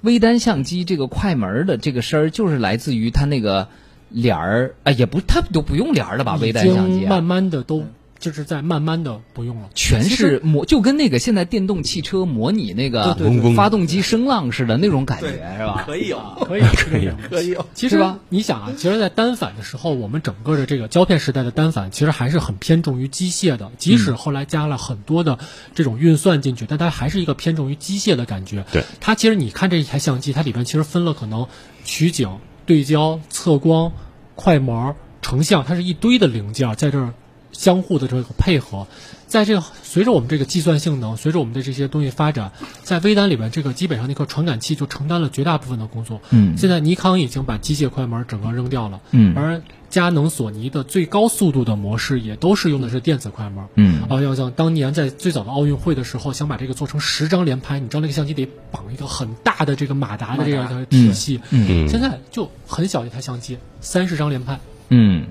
[0.00, 3.68] 微单相机这个快门儿的这个声儿，就是来自于它那个
[4.08, 4.92] 帘儿啊？
[4.92, 6.36] 也不，它都不用帘儿了吧？
[6.40, 7.24] 微已单相机啊慢。
[7.24, 7.84] 慢的都
[8.18, 13.14] 就是在慢慢的不用了，全是模，就跟那个现在电动汽车模拟那个
[13.54, 15.84] 发动机声浪似的那种感觉，是吧？
[15.86, 17.66] 可以有， 可以 可以可以有。
[17.74, 23.70] 其实吧你想啊，其实，在单反的时候，我们整个的这个胶片时代的单反，其实还是很偏重于机械的。
[23.76, 25.38] 即使后来加了很多的
[25.74, 28.64] 这种运算进去，但它还是一个偏重于机械的感觉。
[28.72, 31.46] 对它其实你看这一台相机，它里边其实分了可能
[31.84, 33.92] 取景、对焦、测光、
[34.34, 37.14] 快门、成像，它是一堆的零件在这儿
[37.56, 38.86] 相互的这个配合。
[39.26, 42.52] 在这个随着我们这个计算性能，随着我们的这些东西发展，
[42.84, 46.20] 在微单里边，这个基本上那颗传感器就承担了绝大部分的工作。
[46.30, 53.64] 嗯现在尼康已经把机械快门整个扔掉了，嗯而佳能、索尼的最高速度的模式也都是用的是电子快门。
[53.74, 61.40] 嗯啊，要像当年在最早的奥运会的时候，想把这个做成十张连拍，你知道那个相机得绑一个很大的这个马达的这样一个体系。
[61.50, 64.60] 嗯嗯现在就很小一台相机，三十张连拍。
[64.90, 65.26] 嗯，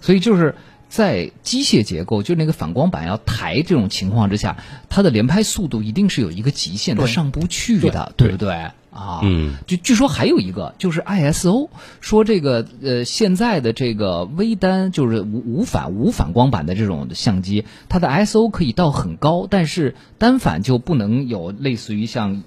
[0.00, 0.54] 所以就是
[0.94, 8.28] 在机械结构，就那个反光板要抬这种情况之下，它的连拍速度一定是有一个极限，它上不去的，对。
[8.28, 8.70] 不对？
[8.94, 11.68] 啊，嗯，就据说还有一个就是 ISO
[12.00, 22.44] 说这个呃现在的这个微单就是无无反无反光板的这种相机，它的 ISO 可以到很高，但是单反就不能有类似于像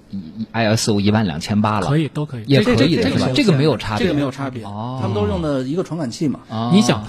[0.54, 3.26] ISO 一万两千八了，可以，都可以，也可以的是吧？
[3.26, 4.98] 这个这个没有差别，这个没有差别，哦。
[5.02, 6.40] 他们都用的一个传感器嘛。
[6.48, 6.70] 哦。
[6.72, 7.04] 你想，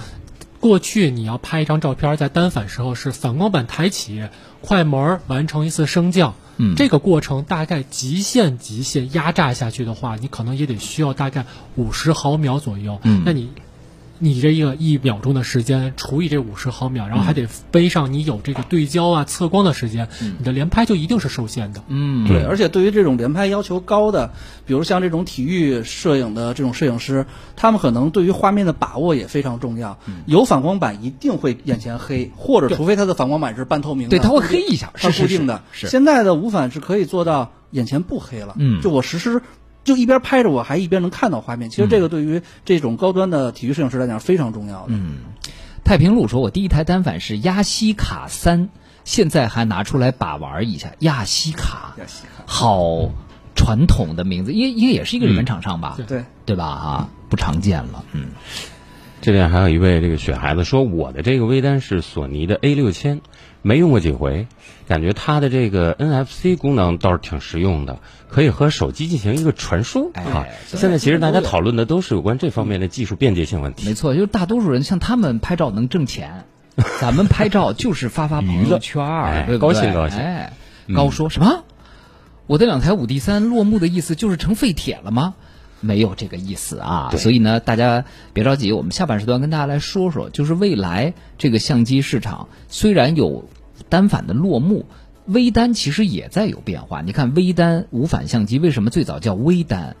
[0.60, 4.28] 过去你要拍一张照片，在单反时候是反光板抬起，
[4.60, 6.34] 快门儿完成一次升降。
[6.58, 11.46] 嗯这个过程大概极限极限压榨下去的话，你可能也得需要大概
[11.76, 13.00] 五十毫秒左右。
[13.02, 13.50] 嗯那你。
[14.22, 21.82] 你这一个一秒钟的时间除以这五十毫秒，然后还得背上你有这个对焦啊、测光的时间，你的连拍就一定是受限的。
[21.88, 24.32] 嗯，对，而且对于这种连拍要求高的，
[24.66, 27.24] 比如像这种体育摄影的这种摄影师，
[27.56, 29.98] 他们可能对于画面的把握也非常重要。
[30.06, 35.62] 嗯有反光板一定会眼前黑，或者除非它的反光板是半透明的，对它会黑一下是是固定的。
[35.72, 38.54] 是是现在的无反是可以做到眼前不黑了。
[38.58, 39.40] 嗯就我实时。
[39.90, 41.68] 就一边拍着，我还一边能看到画面。
[41.68, 44.88] 其实这个对于这种高端的体育摄影师来讲是非常重要的。
[44.90, 45.18] 嗯，
[45.82, 48.68] 太平路说，我第一台单反是亚西卡三，
[49.04, 50.92] 现在还拿出来把玩一下。
[51.00, 53.10] 亚西卡，亚西卡好
[53.56, 55.94] 传统的名字，应应该也是一个日本厂商吧？
[55.96, 56.76] 对对，对吧？
[56.76, 58.04] 哈，不常见了。
[58.12, 58.28] 嗯，
[59.20, 63.20] 这边还有一位这个雪孩子说，我的这个微单是索尼的 A 六千，
[63.62, 64.46] 没用过几回，
[64.88, 70.46] 感觉它的这个 NFC 功能倒是挺实用的，可以和手机进行一个传输哎啊。
[70.70, 73.86] 对现在其实大家讨论的都是有关这方面的技术便捷性问题。
[73.86, 76.44] 没错，就是大多数人像他们拍照能挣钱，
[77.00, 80.52] 咱们拍照就是发发朋友圈儿，哎对对高兴高兴哎，
[80.94, 81.64] 高说什么？
[82.46, 85.34] 我的两台五 D 三落幕的意思就是成废铁了吗？
[85.80, 93.48] 没有这个意思啊，所以呢，大家别着急，我们下半时段跟大家来说说，就是未来这个相机市场虽然有
[93.88, 94.86] 单反的落幕，
[95.26, 97.00] 微单其实也在有变化。
[97.02, 99.96] 你看微单无反相机为什么最早叫微单？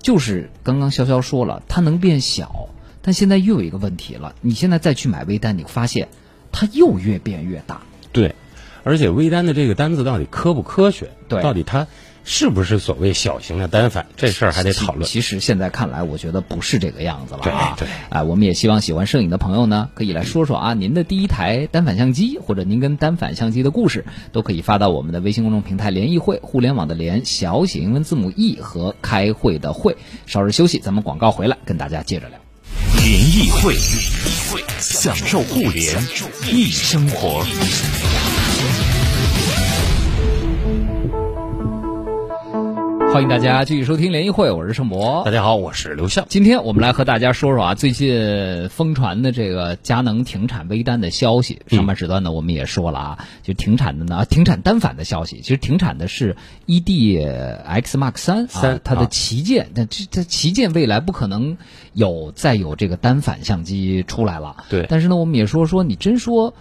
[0.00, 2.68] 就是刚刚潇潇说了，它能变小，
[3.02, 6.08] 但现在又有一个问题了，你现在再去买微单，你发现
[6.52, 7.80] 它又越变越大。
[8.12, 8.34] 对，
[8.82, 11.10] 而且微单的这个单子到底科不科学？
[11.26, 11.86] 对到底它
[12.24, 14.06] 是不是所谓小型的单反？
[14.16, 15.06] 这事儿还得讨论。
[15.06, 17.74] 其实现在看来，我觉得不是这个样子了啊。
[17.78, 29.96] 对对哎、我们也希望喜欢摄影的朋友呢，可以来说说啊，您的第一台单反相机，或者您跟单反相机的故事，都可以发到我们的微信公众平台“联谊会”，互联网的联，小写英文字母 E 和开会的会。
[30.26, 32.38] 稍事休息，咱们广告回来跟大家接着聊。
[32.96, 33.74] 联谊会，
[34.80, 36.02] 享受互联
[36.50, 37.44] 易生活。
[43.14, 45.30] 欢迎大家继续收听联谊会，我是盛博大。
[45.30, 46.26] 家好，我是刘向。
[46.28, 51.62] 今天我们来和大家说说啊，最近疯传的这个佳能停产微单的消息。
[51.68, 55.36] 上半时段呢，我们也说了啊，就停产的呢，停产单反的消息。
[55.42, 56.34] 其实停产的是
[56.66, 57.24] ED
[57.64, 59.68] X Mark 三啊三，它的啊旗舰。
[59.76, 61.56] 那这这旗舰未来不可能
[61.92, 64.56] 有再有这个单反相机出来了。
[64.68, 66.52] 对但是呢，我们也说说，你真说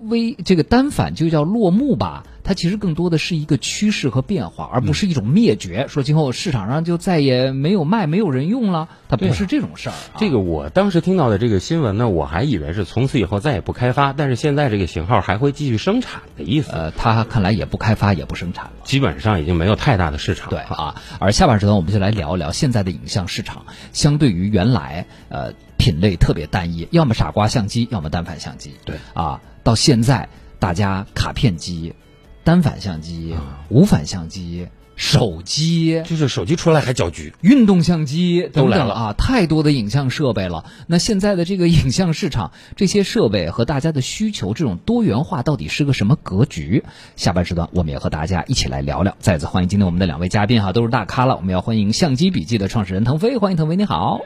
[0.00, 5.86] 微这个单反就叫落幕吧，它它其实更多的是一个趋势和变化，而不是一种灭绝。
[5.86, 10.18] 说今后市场上就再也没有卖，没有人用了，它不是这种事儿、啊。
[10.18, 16.72] 这个我当时听到的这个新闻呢，我还以为是从此以后再也不开发，但是现在这个型号还会继续生产的意思。
[16.72, 20.50] 呃，它看来也不开发，也不生产了，基本上已经没有太大的市场。
[20.50, 28.74] 对啊，而下半时段我们就来聊一聊现在的影像市场，相对于原来呃品类特别单一，要么傻瓜相机，要么单反相机。
[28.84, 31.94] 对啊，到现在大家卡片机、
[32.44, 33.34] 单反相机、
[33.68, 34.68] 无反相机。
[34.96, 40.66] 手机就是手机出来还搅局，运动相机都来了啊，太多的影像设备了。
[40.88, 46.84] 那现在的这个影像市场，这些设备和大家的需求这种多元化到底是个什么格局？
[47.16, 49.16] 下半时段我们也和大家一起来聊聊。
[49.20, 51.34] 再次欢迎今天我们的两位嘉宾哈，都是大咖了。
[51.34, 54.20] 我们要欢迎相机笔记的创始人腾飞，欢迎腾飞，你好。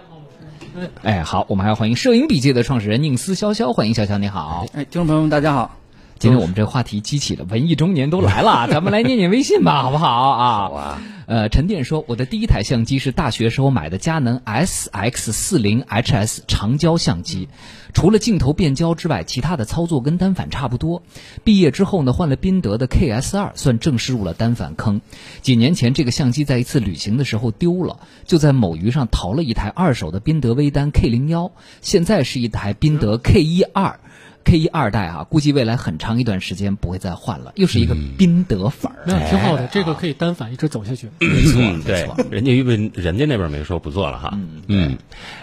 [1.03, 4.67] 哎，好，我们还要欢迎摄影笔记的创始人宁思潇潇，欢迎潇潇，你好。
[4.73, 5.84] 哎，听众朋友们，大家好。
[6.19, 10.69] 今天我们这个话题激起了文艺中年都来了， 咱们来念念微信吧， 好不好啊？
[10.69, 11.03] 好啊。
[11.27, 17.49] 呃，陈店说，我的第一台相机是大学时候买的佳能 SX 四零 HS 长焦相机，
[17.95, 21.03] 除了镜头变焦之外，其他的操作跟单反差不多。
[21.43, 25.01] 毕业之后呢，换了宾得的 KS 二，算正式入了单反坑。
[25.41, 33.99] 几年前，这个相机在一次旅行的时候丢了，就在某鱼上淘了一台二手的宾得微单 K 零幺，现在是一台宾得 K 一二。
[34.45, 41.09] K 一二代啊，估计未来很长一段时间不会再换了，又是一个宾得粉儿，那挺好的，这个可以单反一直走下去。
[41.19, 44.39] 没错，对，人家因为人家那边没说不做了哈。
[44.69, 44.99] 嗯，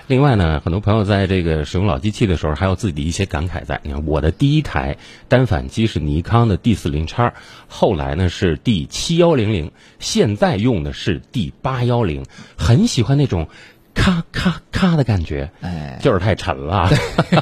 [0.07, 3.81] 另外呢，很多朋友在这个使用老机器的时候，还有自己的一些感慨在。
[3.83, 7.33] 你看，我的第一台单反机是尼康的 D 四零叉，
[7.67, 12.23] 后来呢是 D 七幺零零，现在用的是 D 八幺零，
[12.55, 13.47] 很喜欢那种。
[13.93, 16.89] 咔咔咔的感觉，哎，就是太沉了。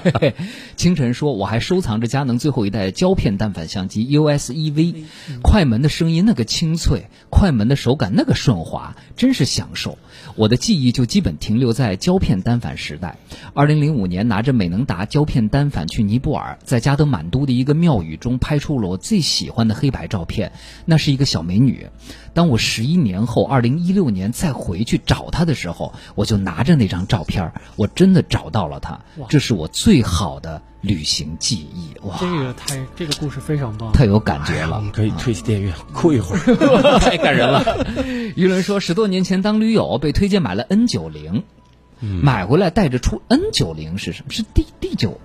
[0.75, 5.03] 清晨说，我还收藏着佳能最后一代胶片单反相机 US EV，
[5.41, 9.97] 快门的声音那个清脆，快门的手感那个顺滑，真是享受。
[10.35, 13.17] 我的记忆就基本停留在胶片单反时代。
[13.53, 20.51] 二零零五年拿着美能达胶片单反去尼泊尔，在加德满都的一个庙宇中拍出了我最喜欢的黑白照片，
[20.85, 21.87] 那是一个小美女。
[22.39, 28.97] 当我十一年后，二零一六年再回去找他的时候，我就拿着那张照片，我真的找到了他，
[29.27, 31.89] 这是我最好的旅行记忆。
[32.07, 34.77] 哇，这个太这个故事非常棒，太有感觉了。
[34.77, 37.85] 我们可以推起电乐哭一会儿， 太感人了。
[38.37, 41.43] 于伦说，十多年前当驴友被推荐买了 N 九零，
[41.99, 44.31] 买回来带着出 N 九零是什么？
[44.31, 45.19] 是 D D 九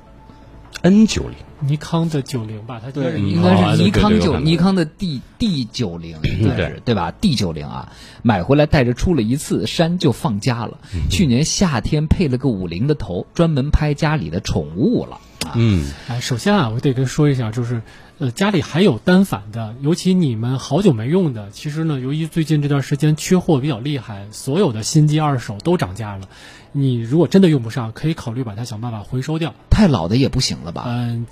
[0.82, 1.32] N 九零。
[1.60, 7.90] 尼康的九零吧，它对应该是尼康九，对尼康的 D D 九零，对对吧？D 九零啊，
[8.22, 10.78] 买回来带着出了一次山就放家了。
[11.10, 15.20] 去年夏天配了个五零的头，专门拍家里的宠物了。
[15.54, 17.80] 嗯，哎，首先啊，我得跟说一下，就是
[18.18, 26.28] 呃，家里还有单反的，尤其你们好久没用的，其实呢，由于最近这段时间缺货比较厉害，所有的新机二手都涨价了。
[26.76, 29.54] 你如果真的用不上，可以考虑把它想办法回收掉。
[29.70, 30.84] 太老的也不行了吧？
[30.86, 31.24] 嗯。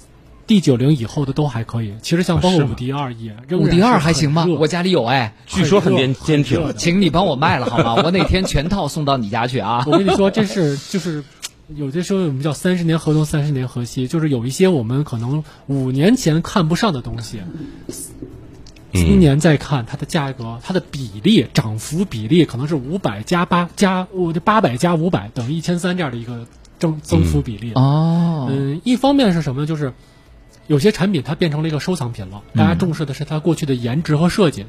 [0.45, 4.45] D 九零以后的都还可以，其实像包括五 D 二也，五 D 二还行吗？
[4.59, 6.75] 我家里有哎，据说很坚坚挺。
[6.77, 7.95] 请你帮我卖了好吗？
[8.05, 9.85] 我哪天全套送到你家去啊！
[9.87, 11.23] 我跟你说，这是就是
[11.77, 17.41] 有些时候我们叫三十年河东，三十年河西，就是有一些我们可能五年前看不上的东西，
[18.93, 26.47] 今年再看它的价格，它的比例涨幅比例可能是五百加八加我这八百加五百等于一千三这样的一个
[26.79, 27.73] 增增幅比例。
[27.75, 29.67] 哦，嗯，一方面是什么呢？
[29.67, 29.93] 就是
[30.73, 34.65] 有些产品它变成了一个收藏品了，大家重视的是它过去的颜值和设计。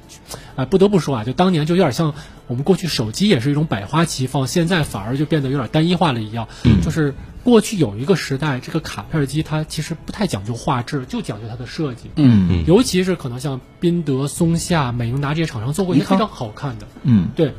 [0.58, 2.14] 啊、不得不说啊，就当年就有点像
[2.48, 6.50] 我们过去手机也是一种百花齐放，现在反而就变得有点单一化了一样。
[6.84, 12.10] 就是过去有一个时代，这个卡片机它其实不太讲究画质，就讲究它的设计。
[12.18, 17.54] 嗯尤其是可能像宾得、松下、美能达这些厂商做过一个非常好看的，嗯，对，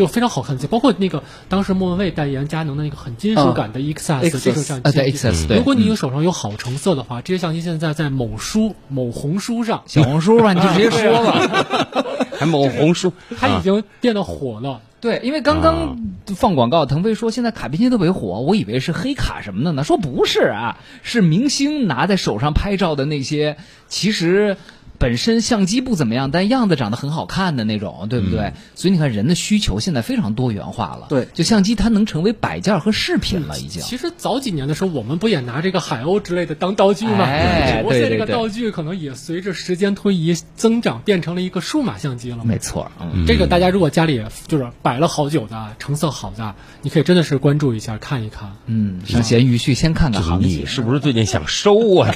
[0.00, 12.16] 就非常好看的机，包括那个当时莫文蔚代言佳能的那个很金属感的 XS 这种相啊机，对 XS 对如果你有手上有好成色的话，这些相机现在在某书、某红书上，小红书吧，你就直接说吧。
[12.40, 14.80] 还某红书，它已经变得火了。
[15.02, 15.98] 对，因为刚刚
[16.34, 23.58] 放广告，腾飞说现在卡片机特别火，我以为是黑卡什么的呢，说不是啊，是明星拿在手上拍照的那些，
[23.88, 24.56] 其实。
[25.00, 28.52] 本身相机不怎么样，但样子长得很好看的那种，对不对？
[28.74, 31.06] 所以你看，人的需求现在非常多元化了。
[31.08, 33.82] 对就相机它能成为摆件和饰品了，已经。
[33.82, 37.24] 其实早几年的时候，我们不也拿这个海鸥之类的当道具吗？
[37.24, 42.44] 哎只不过现在对对对这个道具可能也随着时间推移增长，变成了一个数码相机了。
[42.44, 48.52] 没错，嗯，这个大家如果家里就是摆了好久的，成色好的，你可以真的是关注一下，看一看。
[48.66, 50.50] 嗯，上闲鱼去先看看行情。
[50.50, 52.14] 你是不是最近想收啊？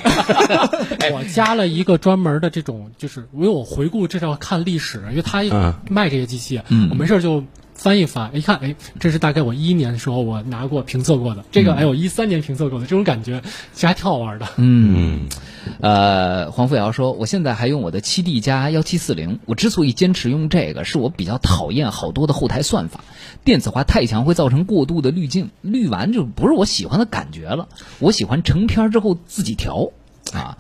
[1.12, 7.45] 我加了一个专门的这种种就是因为我回顾这是要看历史，因为他嗯卖这些机器，嗯我没事就
[7.75, 14.47] 翻一翻，一看，哎，这是大概我一一年的时候我拿过评测过的，这个哎我一三年评测过的，这种感觉其实还挺好玩的。
[14.57, 15.29] 嗯，
[15.81, 19.41] 呃，黄富瑶说，我现在还用我的七 D 加幺七四零。
[19.45, 23.05] 我之所以坚持用这个，是我比较讨厌好多的后台算法，
[23.45, 27.68] 电子化太强会造成过度的滤镜，滤完就不是我喜欢的感觉了。
[27.99, 29.91] 我喜欢成片之后自己调
[30.33, 30.57] 啊，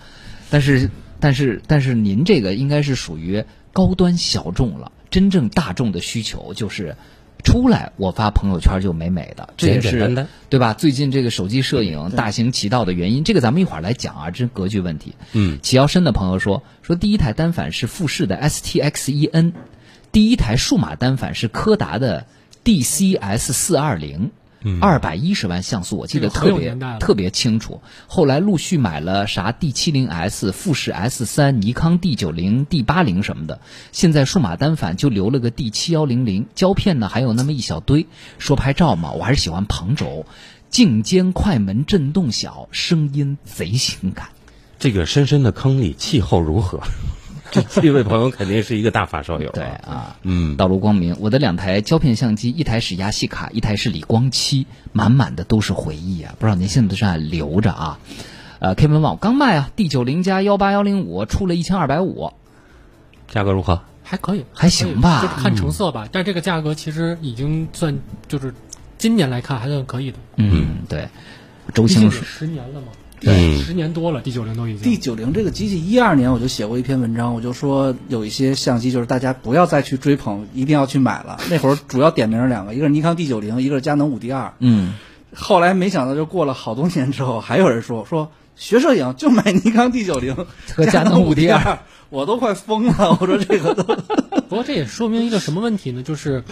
[0.50, 0.90] 但是
[1.24, 6.94] 但是但是您这个应该是属于高端小众了，真正大众的需求就是。
[7.42, 10.72] 出来，我发朋友圈就美美的，这也是对吧？
[10.72, 15.14] 最近这个手机摄影大行其道的原因，这个咱们一会儿来讲啊，这格局问题。
[15.34, 19.52] 嗯，齐腰深的朋友说，说第一台单反是富士的 STX 1 N，
[20.10, 22.24] 第一台数码单反是柯达的
[22.64, 24.30] DCS 四二零。
[24.80, 27.82] 二百一十万像素，我记得特别特别清楚。
[28.06, 33.60] 后来陆续买了啥 D 七零 S、富士 S 三、尼康 D 九零、D 八零什么的。
[33.92, 38.06] 现在数码单反就留了个 D 七幺零零，胶片呢还有那么一小堆。
[38.38, 40.26] 说拍照嘛，我还是喜欢旁轴，
[40.70, 44.28] 镜间快门震动小，声音贼性感。
[44.78, 46.80] 这个深深的坑里气候如何？
[47.54, 49.50] 这 这位朋友肯定是一个大发烧友。
[49.52, 56.34] 对，啊，嗯，道路光明，我的两台胶片相机，一台是亚细卡，一台是理光七，满满的都是回忆啊！
[56.38, 57.98] 不知道您现在是还留着啊？
[58.58, 62.32] 呃，K 文网刚卖啊，D 九零加幺八幺零五出了一千二百五，
[63.28, 63.80] 价格如何？
[64.02, 66.08] 还可以，还行吧就是看成色吧。
[66.10, 67.98] 但这个价格其实已经算
[68.28, 68.52] 就是
[68.98, 70.18] 今年来看还算可以的。
[70.36, 71.08] 嗯，对。
[71.72, 72.88] 周星说，十年了嘛，
[73.26, 74.82] 嗯十年多了，D 九零都已经。
[74.82, 81.38] D 九零这个机器，一二年我就写过一篇文章，我就说有一些相机就是大家不要再去追捧，一定要去买了。
[81.50, 84.54] 那会儿主要点名两个，一个是尼康 D 九零，一个是佳能五 D 二。
[84.58, 84.94] 嗯，
[85.34, 90.36] 后来没想到，就过了好多年之后，还有人说说学摄影就买尼康 D 九零
[90.74, 91.78] 和佳能五 D 二二，
[92.10, 93.16] 我都快疯了。
[93.20, 93.82] 我说这个都
[94.48, 96.02] 不过这也说明一个什么问题呢？
[96.02, 96.44] 就是，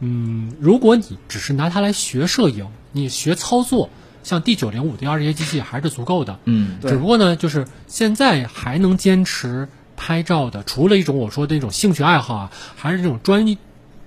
[0.00, 3.88] 嗯，如果你只是拿它来学摄影，你学操作，
[4.26, 6.36] 像 D 九零、五 D 二这些机器还是足够的。
[6.46, 13.56] 嗯，对只不过呢，就是现在还能坚持拍照的，除了一种我说的那种兴趣爱好啊，还是这种专一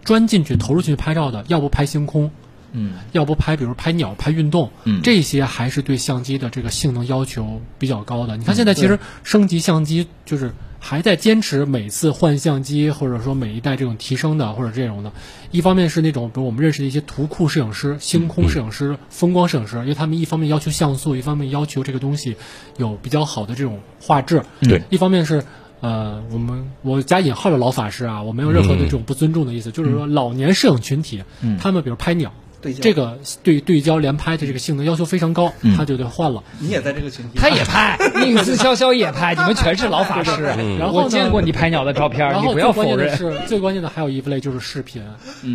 [0.04, 2.30] 专进去投入进去拍照的，要不拍星空，
[2.72, 5.02] 嗯，要不拍比如拍鸟、拍运动，嗯。
[5.02, 8.38] 这些还是对相机的这个性能要求比较高的。
[8.38, 15.12] 你看现在其实升级相机就是还在坚持每次换相机，或者说每一代这种提升的或者这种的。
[15.52, 22.36] 一方面是那种比如我们认识的一些图库摄影师、星空摄影师、风光摄影师，因为他们一方面要求像素，一方面要求这个东西
[22.78, 24.44] 有比较好的这种画质。
[24.62, 24.82] 对。
[24.90, 25.44] 一方面是。
[25.82, 31.24] 呃，我们我加引号的老法师啊，我没有任何的这种不尊重的意思，就是说老年摄影群体，
[31.58, 36.44] 他们比如拍鸟，对焦这个对对焦连拍的这个性能要求非常高，他就得换了。
[36.60, 40.44] 你也在这个群体，他也拍， 宁子潇潇也拍，你们全是老法师。
[40.44, 43.40] 然后呢我见过你拍鸟的照片，然后你不要最关键的否认。
[43.42, 45.02] 是，最关键的还有一类就是视频。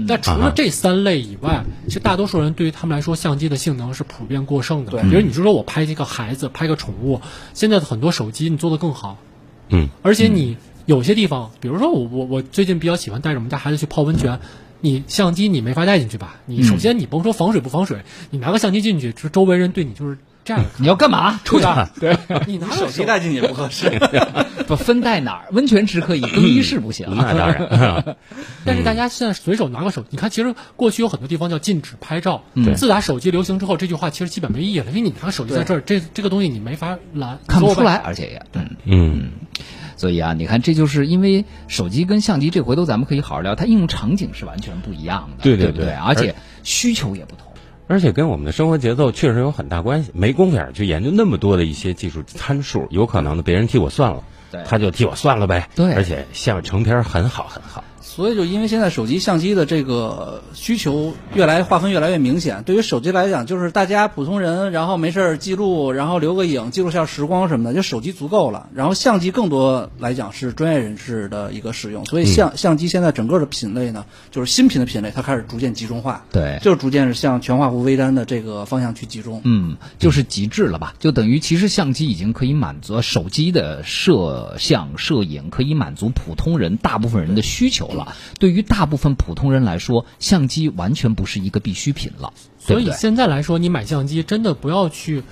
[0.09, 4.93] 但除了这三类以外，其实大多数人对于他们来说，相机的性能是普遍过剩的。
[4.93, 7.21] 对比如你就说我拍一个孩子，拍个宠物，
[7.53, 9.19] 现在的很多手机你做的更好，
[9.69, 14.41] 嗯，而且你有些地方，比如说我我我最近比较喜欢带着我们家孩子去泡温泉。
[14.85, 16.37] 你相机你没法带进去吧？
[16.45, 17.97] 你首先你甭说防水不防水，
[18.29, 20.63] 你拿个相机进去，就周围人对你就是这样。
[20.77, 21.41] 你要干嘛？
[21.43, 21.65] 出去。
[21.99, 22.15] 对，
[22.47, 23.89] 你拿手机带进去也不合适。
[24.69, 25.47] 不分带哪儿？
[25.53, 27.07] 温泉池可以，更衣室不行。
[27.17, 28.17] 那当然。
[28.67, 32.43] 但是大家现在随手拿个手，你看，其实过去有很多地方叫禁止拍照。
[32.55, 38.43] 对自打手机流行之后，这句话其实基本没意义了，因为你拿个手机在这儿，这这个东西你没法拦，看不出来，而且也
[38.85, 39.31] 嗯。
[39.95, 45.93] 嗯，所以啊，你看，这就是因为手机跟相机，这回头咱们可以好好聊，它应用场景是完全不一样的，对对对？
[45.93, 47.53] 而且需求也不同。
[47.87, 50.11] 而且跟我们的生活节奏确实有很大关系。
[50.15, 55.69] 没工夫儿去研究那么多的一些技术参数，有可能的别人替我算了，对他就替我算了呗。
[55.75, 57.85] 对而且像成片儿很好很好。
[58.15, 68.69] 所以就因为现在手机相机的这个需求越来划分越来越明显，对于手机来讲，就是大家普通人，然后没事儿记录，然后留个影，记录下时光什么的，就手机足够了。
[68.73, 79.41] 然后相机更多来讲是专业人士的一个使用，所以相、相机现在整个的品类呢，就是新品的品类，它开始逐渐集中化，对就是逐渐是向全画幅微单的这个方向去集中。
[79.43, 80.95] 嗯，就是极致了吧？
[81.01, 88.04] 就等于其实相机已经可以满足手机的摄像摄影，可以满足普通人大部分人的需求了。
[88.39, 92.33] 对于大部分普通人来说，相机完全不是一个必需品了。
[92.59, 95.23] 所以现在来说，你买相机真的不要去，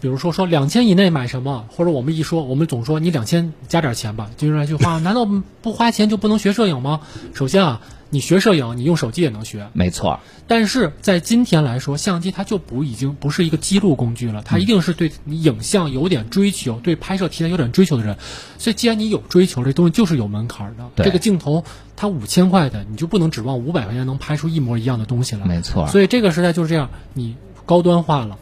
[0.00, 5.24] 比如说说两千以内买什么，或者我们一说，我们总说你两千加点钱吧，就是那句话， 难道
[5.60, 7.00] 不花钱就不能学摄影吗？
[7.34, 7.80] 首先啊，
[8.12, 9.68] 你学摄影，你用手机也能学。
[9.72, 18.18] 没错，但是在今天来说，相机它就不已经不是一个记录工具了，它一定是对你影像有点追求，对拍摄题材有点追求的人。
[18.58, 20.90] 所以，既然你有追求，这东西就是有门槛的。
[21.02, 21.64] 这个镜头
[21.96, 25.46] 它五千块的，你就不能指望五百块钱能拍出一模一样的东西来。
[25.46, 25.86] 没错。
[25.88, 28.36] 所以这个时代就是这样，你高端化了，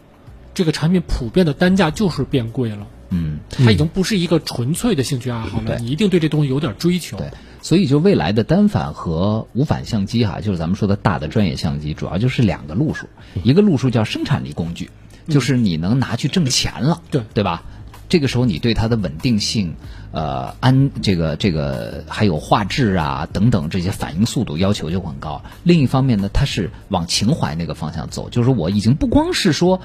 [0.52, 2.88] 这个产品普遍的单价就是变贵了。
[3.10, 7.16] 嗯，它已经不是一个纯粹的兴趣爱好了，你一定对这东西有点追求。
[7.16, 7.30] 对，
[7.62, 13.06] 所以就未来的单反和无反相机哈、就是咱们说的大的专业相机，主要就是两个路数，
[13.42, 14.90] 一个路数叫生产力工具，
[15.28, 17.62] 就是你能拿去挣钱了，对对吧？
[18.08, 19.74] 这个时候你对它的稳定性、
[20.10, 25.42] 呃安这个这个还有画质啊等等这些反应速度要求就很高。
[25.62, 29.80] 另一方面呢，它是往情怀那个方向走，就是我已经不光是说。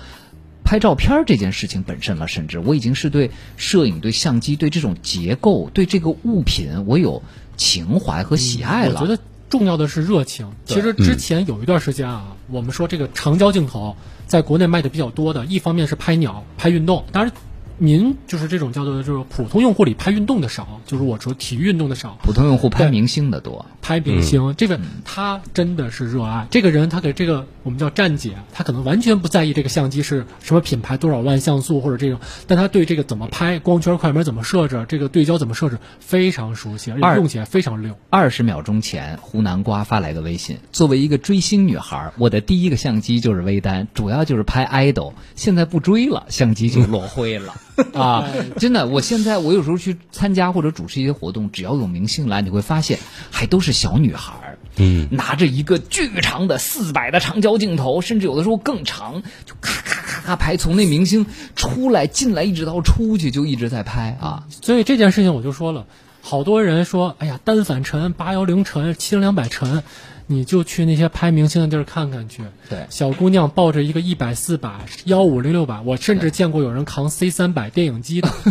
[0.67, 7.21] 拍照片儿这件事情本身了，甚至我已经是对摄影、对相机、对这种结构、对这个物品，我有
[7.55, 8.99] 情怀和喜爱了。
[9.01, 10.51] 我觉得重要的是热情。
[10.65, 13.95] 其实之前有一段时间啊，我们说这个长焦镜头
[14.27, 17.33] 在国内卖的比较多的，一方面是拍鸟、拍运动，当然。
[17.77, 26.47] 民就是这种叫做就是普通用户里拍运动的少，就是我说体育运动的少，普通用户拍明星的多，拍明星，这个他真的是热爱。
[26.49, 37.97] 这个人他给这个我们叫站姐，他可能完全不在意这个相机是什么品牌、多少万像素或者这种，但他对这个怎么拍、光圈、快门怎么设置、这个对焦怎么设置非常熟悉，而且用起来非常溜。
[38.09, 45.13] 二十秒钟前，湖南瓜发来个微信：作为一个追星女孩，我的第一个相机就是微单，主要就是拍 idol。
[45.35, 47.53] 现在不追了，相机就落灰了
[47.93, 48.29] 啊！
[48.57, 52.99] 真的，我现在我有时候去参加或者主持一些活动，只要有明星来，你会发现
[53.31, 64.45] 还都是小女孩儿，嗯，拿着一个巨长的四百的长焦镜头，甚至有的时候更长，就咔咔咔咔拍，从那明星出来进来一直到出去就一直在拍啊。
[64.49, 65.85] 所以这件事情我就说了，
[66.21, 69.83] 好多人说，哎呀，单反沉、八幺零沉、七零两百沉，
[70.27, 72.43] 你就去那些拍明星的地儿看看去。
[72.69, 78.29] 对小姑娘抱着一个一百四百、幺五零六百，我甚至见过有人扛 C 三百电影机的，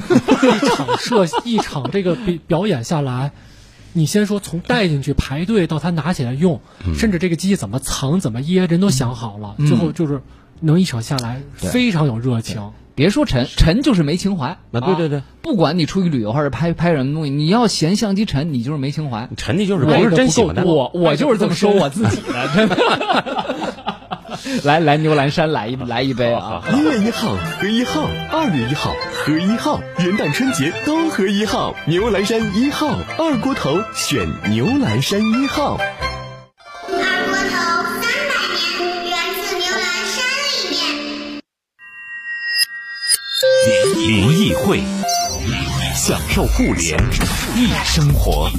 [0.62, 3.32] 一场摄一场这个表表演下来。
[3.96, 6.60] 你先说从带进去排队到他拿起来用，
[6.96, 9.54] 甚至这个机器怎么藏怎么掖，人都想好了。
[9.58, 10.20] 最后就是
[10.60, 12.72] 能一场下来非常有热情。
[12.94, 14.48] 别说沉，沉就是没情怀。
[14.48, 19.28] 啊对对对不管你出去旅游还是拍拍什么东西，你要嫌相机沉，你就是没情怀。
[19.36, 20.62] 沉的就是爱不是真喜欢它。
[20.64, 22.76] 我我就是这么说我自己的， 真的。
[24.62, 26.62] 来来，牛栏山来一来一杯啊！
[26.74, 31.74] 一月一号喝一号，二月一号喝一号，元旦春节都喝一号。
[31.86, 35.78] 牛栏山一号，二锅头选牛栏山一号。
[44.06, 44.82] 林议会，
[45.94, 47.02] 享受互联
[47.56, 48.50] 易生活。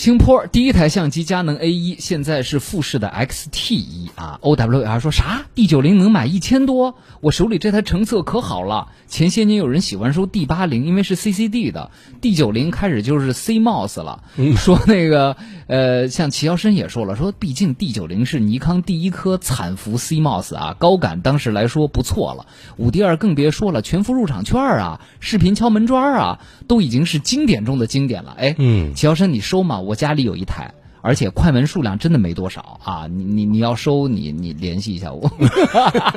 [0.00, 4.38] 青坡第一台相机佳能 A 一，现在是富士的 XT 一啊。
[4.40, 6.94] OWL 说啥？D 九零能买一千多？
[7.20, 8.88] 我手里这台成色可好了。
[9.08, 11.90] 前些年有人喜欢收 D 八零，因为是 CCD 的
[12.22, 14.24] ，D 九零开始就是 CMOS 了。
[14.56, 15.36] 说那个
[15.66, 22.46] 呃，像齐耀申也说了，说毕竟 D 九零是尼康第一颗惨幅 CMOS 啊，高感当时来说不错了。
[22.78, 28.34] 五 D 二更别说了，全幅入场券啊，视频敲门砖啊，都已经是经典中的经典了。
[28.38, 29.80] 哎，嗯齐耀申你收吗？
[29.89, 30.74] 我家里有一台。
[31.02, 33.06] 而且快门数量真的没多少啊！
[33.06, 35.32] 你你你要收你你联系一下我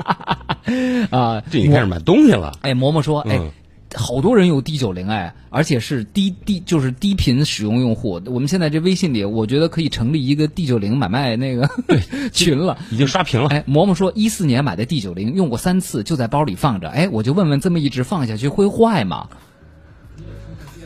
[1.10, 1.42] 啊！
[1.50, 2.58] 这你开始买东西了。
[2.64, 3.50] 哎，嬷嬷说，哎嗯，
[3.96, 8.22] 好多人有 D 九零哎，而且是低低就是低频使用用户。
[8.26, 11.70] 我们现在这微信里，我觉得可以成立一个 D 九零买卖那个
[12.34, 12.78] 群了。
[12.92, 13.48] 已经刷屏了。
[13.48, 16.90] 哎，嬷嬷说，一四年买的 D 九零用过三次，就在包里放着。
[16.90, 19.30] 哎，我就问问，这么一直放下去会坏吗？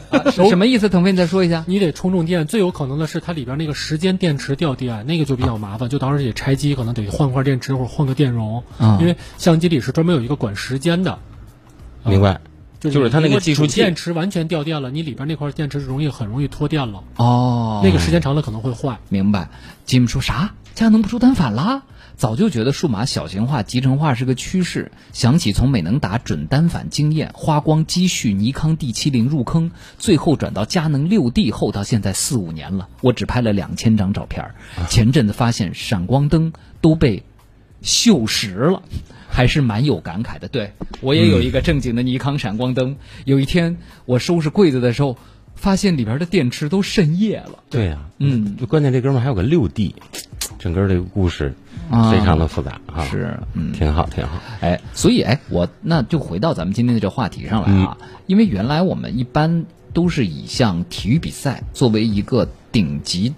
[0.10, 0.90] 啊、什么意思？
[0.90, 1.64] 腾飞，你再说一下。
[1.68, 11.12] 你得充充电，最有可能的是它里边那个时间电池掉电，那个就比较麻烦，就到时候得拆机，可能得换块电池或者换个电容，啊因为相机里是专门有一个管时间的。
[11.12, 11.20] 啊
[12.06, 12.40] 明白。
[12.80, 19.00] 就就是它那个计数器电池完全掉电了，你里边那块电池容易很容易脱电了，哦，那个时间长了可能会坏。
[19.10, 19.50] 明白。
[19.86, 20.54] 吉姆说啥？
[20.76, 21.82] 佳能不出单反啦？
[22.18, 24.92] 早就觉得数码小型化、集成化是个趋势。
[25.14, 34.52] 想起从美能达准单反经验，花光积蓄，尼康 D 七零入坑，最后转到佳能六 D 后，到现在四五年了，我只拍了两千张照片。
[34.90, 36.52] 前阵子发现闪光灯
[36.82, 37.24] 都被
[37.84, 38.82] 锈蚀了。
[39.30, 42.96] 还是蛮有感慨的，对我也有一个正经的尼康闪光灯。
[43.26, 45.18] 有一天我收拾柜子的时候，
[45.54, 47.60] 发现里边的电池都渗液了。
[47.70, 49.94] 对呀、嗯，就关键这哥们还有个六 D，
[50.60, 51.54] 整个这个故事
[51.90, 52.12] 啊。
[52.12, 54.40] 非常的复杂啊，是，嗯，挺好，挺好。
[54.62, 63.34] 哎，所以哎，我那就回到咱们今天的这话题上来啊，因为原来我们一般都是以像体育比赛作为一个顶级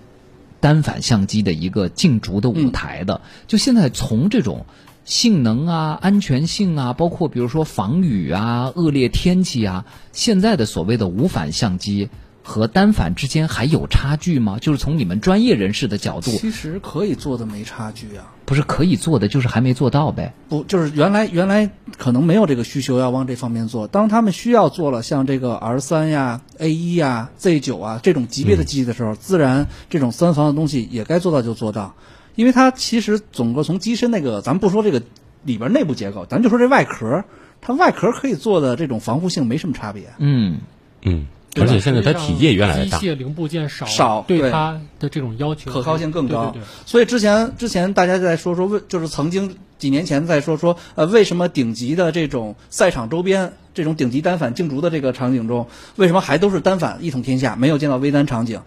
[0.59, 4.65] 单反相机的一个竞逐的舞台的，就现在从这种。
[5.05, 12.09] 性能啊，安全性啊，包括比如说防雨啊、恶劣天气啊，现在的所谓的无反相机
[12.44, 14.58] 和单反之间还有差距吗？
[14.60, 18.34] 就是从你们专业人士的角度，其实可以做的没差距啊。
[18.46, 20.34] 不是可以做的，就是还没做到呗。
[20.48, 21.70] 不，就是原来原来
[22.00, 31.94] 可能没有这个需求要往这方面做，当他们需要做了像这个 R 三呀、A 一呀、Z 九啊这种级别的机器的时候，自然这种三防的东西也该做到就做到，
[32.34, 35.04] 因为它其实整个从机身那个，咱们不说这个
[35.44, 37.26] 里边内部结构，咱就说这外壳，
[37.62, 40.06] 它外壳可以做的这种防护性没什么差别。
[40.18, 40.62] 嗯
[41.04, 43.10] 嗯，而且现在它体积也越来越大机。
[43.10, 46.52] 械零部件少，少对对它的这种要求可靠性更高。
[46.52, 58.62] 对对对所以之前之前大家在说说为就是曾经几年前在说说呃为什么顶级的这种赛场周边这种顶级单反竞逐的这个场景中，为什么还都是单反一统天下，没有见到微单场景？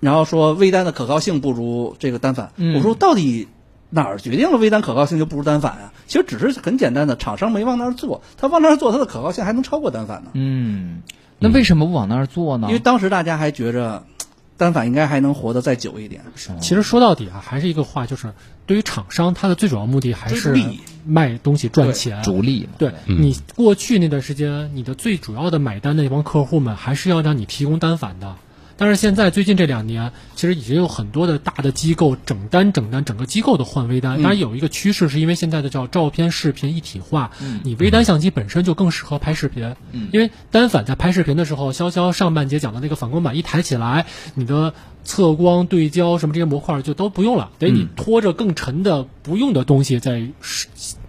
[0.00, 2.52] 然后说微单的可靠性不如这个单反。
[2.56, 3.48] 嗯我说到底
[3.90, 5.92] 哪儿决定了微单可靠性就不如单反啊？
[6.06, 10.30] 其实只是很简单的，厂商没往那儿做，他往那儿做，它的可靠性还能超过单反呢。
[10.34, 11.02] 嗯，
[11.44, 12.66] 那为什么不往那儿做呢？
[12.68, 14.04] 因为当时大家还觉着
[14.56, 16.22] 单反应该还能活得再久一点。
[16.60, 18.32] 其实说到底啊，还是一个话，就是
[18.66, 22.22] 对于厂商，它的最主要目的还是利益卖东西赚钱。
[22.22, 22.70] 逐利嘛。
[22.78, 28.36] 对嗯你过去那段时间，你的最主要的买单的那帮客户们，还是要让你提供单反的。
[28.76, 34.22] 但是现在最近这两年，其实已经有很多的大的机构整单整单，整个机构都换微单。
[34.22, 37.30] 当然有一个趋势，是因为现在的叫照片视频一体化，
[37.62, 39.74] 你微单相机本身就更适合拍视频。
[40.12, 50.26] 因为单反在拍视频的时候，潇潇上半节讲的那个反光板一抬起来，你的测光、对焦什么这些模块就都不用了，得你拖着更沉的不用的东西在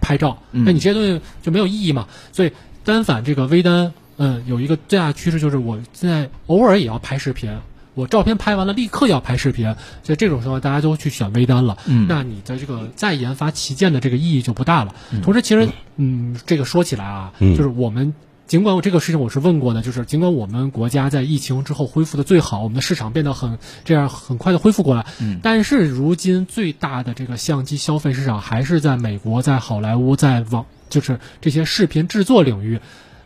[0.01, 2.07] 拍照，那你这些东西就没有意义嘛。
[2.32, 2.51] 所以
[2.84, 7.57] 单反这个微单，嗯，有一个最大的趋势就是我现在偶尔也要拍视频。
[7.93, 11.78] 我照片拍完了，立刻要拍视频，所以这种情况大家都去选微单了。
[11.86, 14.93] 嗯那你的这个再研发旗舰的这个意义就不大了。
[15.24, 18.13] 同时，其实，嗯，这个说起来啊，嗯就是我们
[18.47, 32.82] 尽管我这个事情我是问过的，就是尽管我们国家在疫情之后恢复的最好，我们的市场变得很这样很快的恢复过来，嗯但是如今最大的这个相机消费市场还是在美国、在好莱坞、在网就是这些视频制作领域，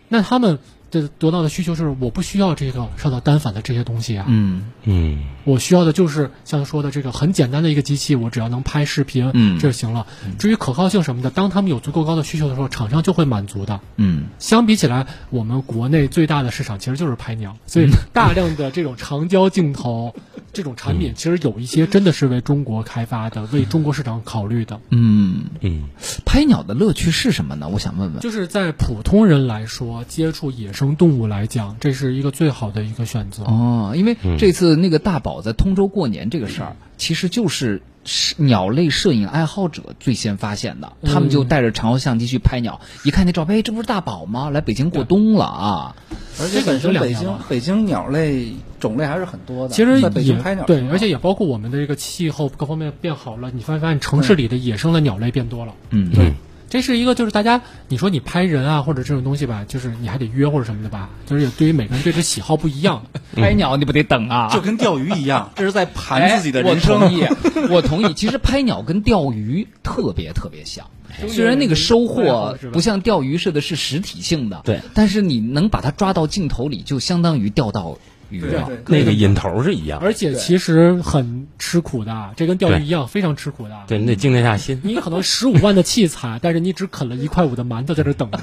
[0.09, 0.59] 那他们
[0.91, 4.71] 的得到的需求是我不需要这个上到单反的这些东西啊，嗯。
[4.83, 10.05] 嗯我需要的就是像说的这个很简单的一个机器，我只要能拍视频，嗯这就行了。
[10.37, 13.79] 至于可靠性什么的，当他们有足够高的需求的时候，厂商就会满足的。
[13.97, 20.13] 嗯相比起来，我们国内最大的市场其实就是拍鸟， 所以大量的这种长焦镜头
[20.53, 24.79] 这种产品，其实有一些真的是为中国开发的，为中国市场考虑的。
[24.89, 25.83] 嗯，嗯
[26.25, 27.67] 拍鸟的乐趣是什么呢？
[27.67, 28.19] 我想问问。
[28.19, 33.43] 就是在普通人来说，接触野生动物来讲，这是一个最好的一个选择。
[33.43, 44.49] 哦，因为这次那个大宝在通州过年这个事儿，其实就是是鸟类摄影爱好者最先发现的，他们就带着长焦相机去拍鸟，一看那照片，哎，这不是大宝吗？
[44.49, 45.95] 来北京过冬了啊！
[46.41, 49.73] 而且本身北京北京鸟类种类还是很多的。
[49.73, 55.73] 其实在北也京拍鸟对而且也包括我们的这个气候各方面变好了，你发发现城市里的野生的鸟类变多了。
[55.89, 56.35] 嗯，嗯
[56.69, 63.03] 这是一个就是大家你说你拍人啊或者这种东西吧，就是你还得约或者什么的吧，就是对于每个人对这喜好不一样。
[63.35, 64.49] 拍鸟你不得等啊？
[64.53, 66.99] 就跟钓鱼一样， 这是在盘自己的人哎生。
[66.99, 67.25] 我同意，
[67.69, 68.13] 我同意。
[68.13, 70.85] 其实拍鸟跟钓鱼特别特别像，
[71.27, 77.97] 虽然那个收获不像钓鱼似的是实体性的，对，但是你能把它抓到镜头里，就相当于钓到
[78.87, 83.75] 那个瘾头是一样，而且其实很吃苦的，这跟钓鱼一样，非常吃苦的。
[83.87, 84.79] 对你得静得下心。
[84.83, 88.39] 你可能十五万的器材，但是你只啃了一块五的馒头在这等着，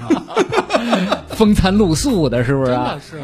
[1.31, 2.95] 风餐露宿的，是不是真啊？
[2.95, 3.21] 的是。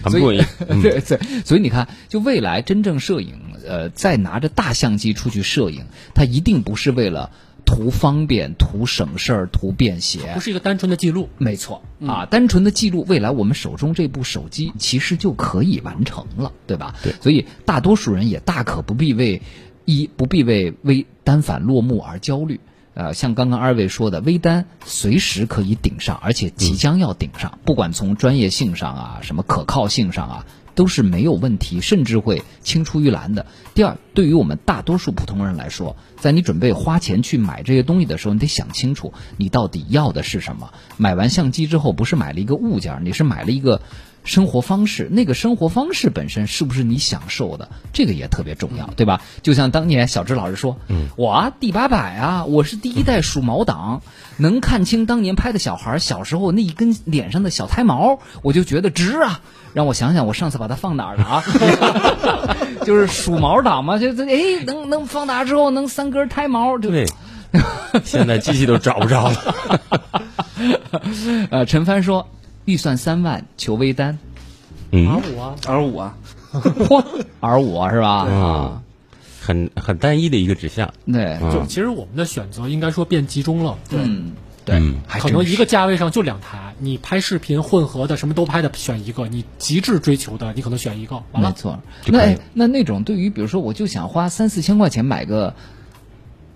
[0.00, 0.40] 很不容易。
[0.68, 3.34] 嗯 对对，所以你看，就未来真正摄影，
[3.66, 7.30] 呃，再拿着大相机出去摄影，它一定不是为了
[7.68, 11.28] 图方便、图省事儿、图便携，不是一个单纯的记录。
[11.36, 16.94] 没错啊，单纯的记录未来我们手中这部手机其实就可以完成了，对吧？
[17.02, 19.42] 对所以大多数人也大可不必为
[19.84, 22.58] 一不必为微单反落幕而焦虑。
[22.94, 30.46] 呃，像刚刚二位说的，微单随时可以顶上，而且即将要顶上，不管从专业性上啊，什么可靠性上啊，
[30.78, 33.46] 都是没有问题，甚至会青出于蓝的。
[33.74, 40.72] 第二，对于我们大多数普通人来说，在你准备花钱去买这些东西的时候，你得想清楚你到底要的是什么。
[40.96, 43.82] 买完相机之后，不是买了一个物件，你是买了一个。
[44.24, 47.70] 生活方式，那个生活方式本身是不是你享受的？
[47.94, 49.22] 这个也特别重要，对吧？
[49.42, 54.02] 就像当年小芝老师说：“嗯，我啊第八百啊，我是第一代数毛党，
[54.38, 59.40] 能看清当年拍的小孩小时候那一根脸上的小胎毛，我就觉得值啊。”
[59.74, 61.44] 让我想想，我上次把它放哪儿了啊？
[62.86, 67.06] 就是数毛党嘛，就这哎，能能放大之后能三根胎毛，就对。
[68.02, 69.54] 现在机器都找不着了。
[71.50, 72.26] 呃，陈帆说。
[72.64, 74.18] 预算三万求微单
[74.92, 74.98] ，R
[75.32, 76.14] 五啊，R 五啊，
[76.52, 77.02] 嚯
[77.40, 78.08] ，R 五啊 是吧？
[78.28, 78.82] 啊，
[79.48, 80.92] 很很单一的一个指向。
[81.10, 83.78] 对，就其实我们的选择应该说变集中了。
[83.88, 83.98] 对，
[84.66, 84.78] 对，
[85.08, 91.22] 可能一个价位上就两台，你拍视频混合的什么都拍的选一个，你极致追求的你可能选一个。
[91.32, 91.80] 完了，没错。
[92.04, 95.54] 那那那种对于比如说我就想花三四千块钱买个。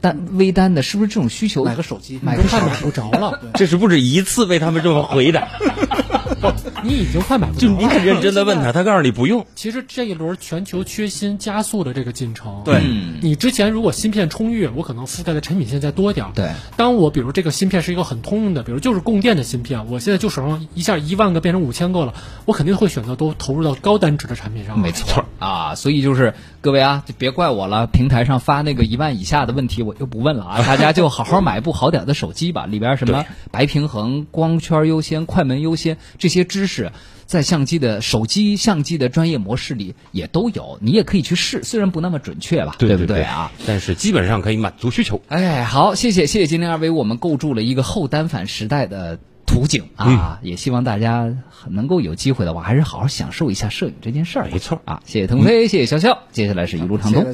[0.02, 1.64] 单微单的，是不是这种需求？
[1.64, 3.40] 买个手机，买个快买不着了。
[3.54, 5.46] 这是不止一次被他们这么回答。
[6.82, 9.46] 你已经快买不着，就你很认真的问他，他告诉你不用。
[9.54, 12.82] 其实这一轮全球缺芯加速的这个进程，对，
[13.20, 16.32] 你之前如果芯片充裕，我可能覆盖的产品线再多点儿。
[16.34, 22.14] 对，当我比如这个芯片是一个很通用的，比如就是供电的芯片，我现在就手上一下一万个变成五千个了，
[22.44, 24.78] 我肯定会选择都投入到高单值的产品上。
[24.78, 36.90] 没错啊，所以就是各位啊，就别怪我了，平台上发那个一万以下的问题，我就不问了啊， 大家就好好买一部好点的手机吧，里边什么白平衡、光圈优先、快门优先这些知识。
[37.24, 43.50] 在相机的手机相机的专业模式里也都有，你也可以去试，虽然不那么准确吧，对不对啊？
[43.66, 45.22] 但是基本上可以满足需求。
[45.28, 50.40] 哎，好，谢谢谢谢今天二位为我们构筑了一个后单反时代的图景啊！
[50.42, 51.34] 也希望大家
[51.70, 54.48] 能够有机会的话，还是好好享受一下摄影这件事儿。
[54.52, 55.02] 没错啊！
[55.06, 57.24] 谢谢腾飞，谢谢潇潇，接下来是一路畅通。